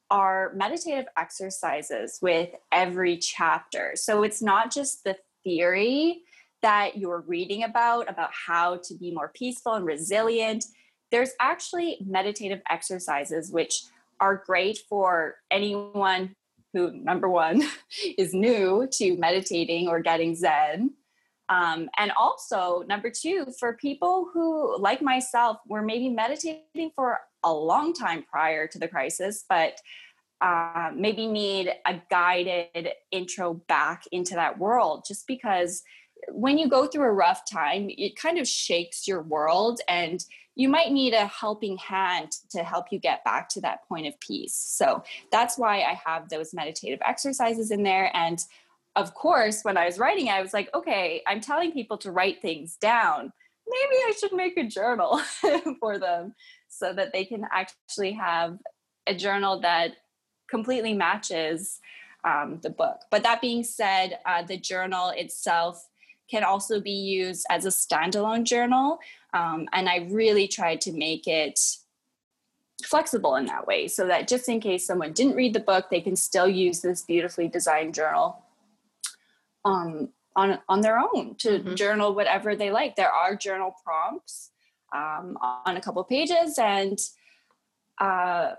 are 0.09 0.53
meditative 0.55 1.05
exercises 1.17 2.19
with 2.21 2.49
every 2.71 3.17
chapter. 3.17 3.93
So 3.95 4.23
it's 4.23 4.41
not 4.41 4.71
just 4.71 5.03
the 5.03 5.17
theory 5.43 6.21
that 6.61 6.97
you're 6.97 7.23
reading 7.27 7.63
about, 7.63 8.09
about 8.09 8.29
how 8.31 8.77
to 8.83 8.93
be 8.95 9.11
more 9.11 9.31
peaceful 9.35 9.73
and 9.73 9.85
resilient, 9.85 10.65
there's 11.13 11.31
actually 11.39 11.99
meditative 12.03 12.59
exercises 12.71 13.51
which 13.51 13.83
are 14.19 14.43
great 14.47 14.79
for 14.89 15.35
anyone 15.51 16.35
who, 16.73 16.91
number 16.91 17.29
one, 17.29 17.61
is 18.17 18.33
new 18.33 18.87
to 18.93 19.15
meditating 19.17 19.87
or 19.87 20.01
getting 20.01 20.35
Zen. 20.35 20.91
Um, 21.49 21.87
and 21.97 22.11
also, 22.17 22.83
number 22.87 23.11
two, 23.11 23.45
for 23.59 23.73
people 23.73 24.27
who, 24.33 24.75
like 24.79 25.03
myself, 25.03 25.57
were 25.67 25.83
maybe 25.83 26.09
meditating 26.09 26.91
for 26.95 27.19
a 27.43 27.53
long 27.53 27.93
time 27.93 28.23
prior 28.23 28.65
to 28.67 28.79
the 28.79 28.87
crisis, 28.87 29.45
but 29.47 29.77
uh, 30.41 30.89
maybe 30.95 31.27
need 31.27 31.71
a 31.85 32.01
guided 32.09 32.89
intro 33.11 33.53
back 33.67 34.03
into 34.11 34.33
that 34.33 34.57
world 34.57 35.03
just 35.07 35.27
because 35.27 35.83
when 36.31 36.57
you 36.57 36.67
go 36.67 36.87
through 36.87 37.05
a 37.05 37.11
rough 37.11 37.49
time, 37.49 37.89
it 37.89 38.15
kind 38.15 38.37
of 38.37 38.47
shakes 38.47 39.07
your 39.07 39.21
world 39.21 39.79
and 39.87 40.23
you 40.55 40.69
might 40.69 40.91
need 40.91 41.13
a 41.13 41.25
helping 41.25 41.77
hand 41.77 42.31
to 42.51 42.63
help 42.63 42.91
you 42.91 42.99
get 42.99 43.23
back 43.23 43.49
to 43.49 43.61
that 43.61 43.87
point 43.87 44.05
of 44.05 44.19
peace. 44.19 44.53
So 44.53 45.03
that's 45.31 45.57
why 45.57 45.81
I 45.81 45.99
have 46.05 46.29
those 46.29 46.53
meditative 46.53 46.99
exercises 47.03 47.71
in 47.71 47.83
there. 47.83 48.15
And 48.15 48.39
of 48.95 49.15
course, 49.15 49.63
when 49.63 49.77
I 49.77 49.85
was 49.85 49.97
writing, 49.97 50.29
I 50.29 50.41
was 50.41 50.53
like, 50.53 50.69
okay, 50.75 51.23
I'm 51.25 51.41
telling 51.41 51.71
people 51.71 51.97
to 51.99 52.11
write 52.11 52.41
things 52.41 52.75
down. 52.75 53.33
Maybe 53.67 53.95
I 53.95 54.13
should 54.19 54.33
make 54.33 54.57
a 54.57 54.67
journal 54.67 55.19
for 55.79 55.97
them 55.97 56.35
so 56.67 56.93
that 56.93 57.13
they 57.13 57.25
can 57.25 57.45
actually 57.51 58.11
have 58.11 58.59
a 59.07 59.15
journal 59.15 59.59
that 59.61 59.95
completely 60.49 60.93
matches 60.93 61.79
um, 62.23 62.59
the 62.61 62.69
book. 62.69 63.01
But 63.09 63.23
that 63.23 63.41
being 63.41 63.63
said, 63.63 64.19
uh, 64.25 64.43
the 64.43 64.57
journal 64.57 65.09
itself 65.09 65.87
can 66.29 66.43
also 66.43 66.79
be 66.79 66.91
used 66.91 67.45
as 67.49 67.65
a 67.65 67.69
standalone 67.69 68.43
journal. 68.43 68.99
Um, 69.33 69.67
and 69.73 69.89
I 69.89 70.07
really 70.09 70.47
tried 70.47 70.81
to 70.81 70.93
make 70.93 71.27
it 71.27 71.59
flexible 72.83 73.35
in 73.35 73.45
that 73.45 73.65
way 73.67 73.87
so 73.87 74.07
that 74.07 74.27
just 74.27 74.49
in 74.49 74.59
case 74.59 74.85
someone 74.85 75.13
didn't 75.13 75.35
read 75.35 75.53
the 75.53 75.59
book, 75.59 75.89
they 75.89 76.01
can 76.01 76.15
still 76.15 76.47
use 76.47 76.81
this 76.81 77.01
beautifully 77.03 77.47
designed 77.47 77.93
journal 77.93 78.43
um, 79.65 80.09
on, 80.35 80.59
on 80.67 80.81
their 80.81 80.97
own 80.97 81.35
to 81.35 81.59
mm-hmm. 81.59 81.75
journal 81.75 82.15
whatever 82.15 82.55
they 82.55 82.71
like. 82.71 82.95
There 82.95 83.11
are 83.11 83.35
journal 83.35 83.75
prompts 83.83 84.51
um, 84.93 85.37
on 85.41 85.77
a 85.77 85.81
couple 85.81 86.03
pages 86.03 86.57
and 86.57 86.99
uh, 87.99 88.53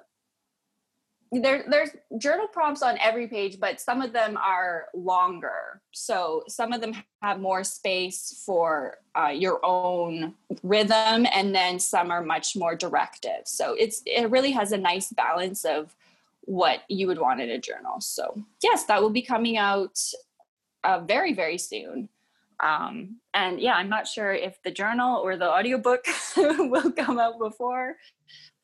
there, 1.41 1.65
there's 1.69 1.91
journal 2.19 2.47
prompts 2.47 2.83
on 2.83 2.99
every 2.99 3.27
page, 3.29 3.59
but 3.59 3.81
some 3.81 4.03
of 4.03 4.13
them 4.13 4.37
are 4.37 4.87
longer. 4.95 5.81
So 5.93 6.45
some 6.49 6.73
of 6.73 6.81
them 6.81 6.95
have 7.23 7.41
more 7.41 7.65
space 7.65 8.43
for 8.45 8.99
uh, 9.19 9.29
your 9.29 9.61
own 9.65 10.35
rhythm, 10.63 11.27
and 11.33 11.55
then 11.55 11.79
some 11.79 12.11
are 12.11 12.23
much 12.23 12.57
more 12.57 12.75
directive. 12.75 13.43
So 13.47 13.75
it's 13.79 14.03
it 14.07 14.31
really 14.31 14.53
has 14.53 14.73
a 14.73 14.79
nice 14.79 15.11
balance 15.11 15.65
of 15.65 15.95
what 16.43 16.81
you 16.89 17.07
would 17.07 17.19
want 17.19 17.41
in 17.41 17.51
a 17.51 17.59
journal. 17.59 18.01
So 18.01 18.45
yes, 18.63 18.85
that 18.85 19.01
will 19.01 19.11
be 19.11 19.23
coming 19.23 19.57
out 19.57 19.99
uh, 20.83 21.01
very 21.01 21.33
very 21.33 21.59
soon. 21.59 22.09
Um, 22.61 23.17
and 23.33 23.61
yeah, 23.61 23.75
I'm 23.75 23.89
not 23.89 24.07
sure 24.07 24.33
if 24.33 24.63
the 24.63 24.71
journal 24.71 25.21
or 25.21 25.37
the 25.37 25.51
audiobook 25.51 26.07
will 26.37 26.93
come 26.93 27.19
out 27.19 27.39
before, 27.39 27.97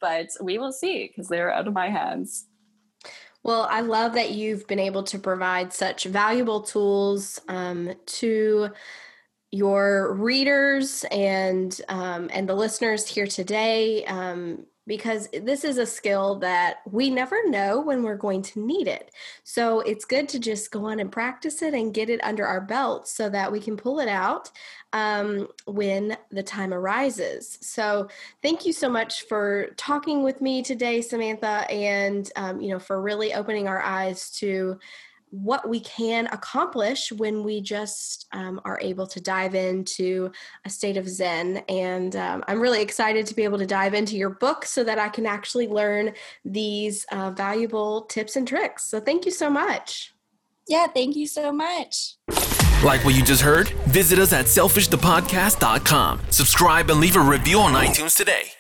but 0.01 0.29
we 0.41 0.59
will 0.59 0.73
see 0.73 1.09
because 1.09 1.29
they're 1.29 1.53
out 1.53 1.67
of 1.67 1.75
my 1.75 1.91
hands. 1.91 2.47
Well, 3.43 3.67
I 3.71 3.81
love 3.81 4.15
that 4.15 4.33
you've 4.33 4.67
been 4.67 4.79
able 4.79 5.03
to 5.05 5.19
provide 5.19 5.73
such 5.73 6.05
valuable 6.05 6.61
tools 6.63 7.41
um, 7.49 7.95
to 8.07 8.71
your 9.53 10.15
readers 10.15 11.05
and 11.11 11.81
um, 11.89 12.31
and 12.33 12.49
the 12.49 12.55
listeners 12.55 13.09
here 13.09 13.27
today. 13.27 14.05
Um, 14.07 14.67
because 14.91 15.29
this 15.45 15.63
is 15.63 15.79
a 15.79 15.87
skill 15.87 16.35
that 16.35 16.79
we 16.91 17.11
never 17.11 17.49
know 17.49 17.81
when 17.81 18.03
we're 18.03 18.17
going 18.17 18.43
to 18.43 18.59
need 18.59 18.89
it. 18.89 19.13
So 19.45 19.79
it's 19.83 20.05
good 20.05 20.29
to 20.31 20.41
just 20.41 20.73
go 20.73 20.87
on 20.87 20.99
and 20.99 21.13
practice 21.13 21.63
it 21.63 21.75
and 21.75 21.95
get 21.95 22.11
it 22.11 22.19
under 22.25 22.45
our 22.45 22.61
belt 22.61 23.07
so 23.07 23.29
that 23.29 23.53
we 23.53 23.61
can 23.61 23.77
pull 23.77 24.01
it 24.01 24.09
out 24.09 24.51
um, 24.93 25.47
when 25.67 26.17
the 26.33 26.43
time 26.43 26.75
arises. 26.75 27.57
So 27.61 28.09
thank 28.43 28.67
you 28.67 28.73
so 28.73 28.89
much 28.89 29.29
for 29.29 29.69
talking 29.77 30.25
with 30.25 30.41
me 30.41 30.61
today, 30.61 31.03
Samantha, 31.03 31.71
and 31.71 32.29
um, 32.35 32.61
you 32.61 32.71
know 32.71 32.81
for 32.81 33.01
really 33.01 33.33
opening 33.33 33.69
our 33.69 33.81
eyes 33.81 34.29
to 34.41 34.77
what 35.31 35.69
we 35.69 35.81
can 35.81 36.27
accomplish 36.29 37.13
when 37.13 37.43
we 37.43 37.61
just 37.61 38.27
um, 38.33 38.61
are 38.65 38.79
able 38.83 39.07
to 39.07 39.21
dive 39.21 39.55
into 39.55 40.31
a 40.65 40.71
state 40.71 40.97
of 40.97 41.09
Zen. 41.09 41.59
And 41.69 42.15
um, 42.17 42.45
I'm 42.49 42.61
really 42.61 42.83
excited 42.83 43.27
to 43.27 43.35
be 43.35 43.45
able 43.45 43.59
to 43.59 43.67
dive 43.67 43.95
into 43.95 44.17
your 44.17 44.31
book 44.31 44.65
so 44.65 44.85
that 44.85 44.99
I 44.99 45.09
can 45.09 45.27
actually 45.27 45.69
learn 45.69 46.13
these 46.45 47.05
uh, 47.13 47.31
valuable 47.31 48.03
tips 48.03 48.37
and 48.37 48.47
tricks. 48.47 48.85
So 48.85 49.01
thank 49.01 49.25
you 49.25 49.33
so 49.33 49.51
much. 49.51 50.13
Yeah, 50.67 50.87
thank 50.87 51.17
you 51.17 51.27
so 51.27 51.53
much. 51.53 52.17
Like 52.83 53.05
what 53.05 53.15
you 53.15 53.23
just 53.23 53.43
heard? 53.43 53.69
Visit 53.89 54.19
us 54.19 54.33
at 54.33 54.47
selfishthepodcast.com. 54.47 56.21
Subscribe 56.31 56.91
and 56.91 57.01
leave 57.01 57.17
a 57.17 57.21
review 57.21 57.61
on 57.61 57.73
iTunes 57.73 58.17
today. 58.17 58.53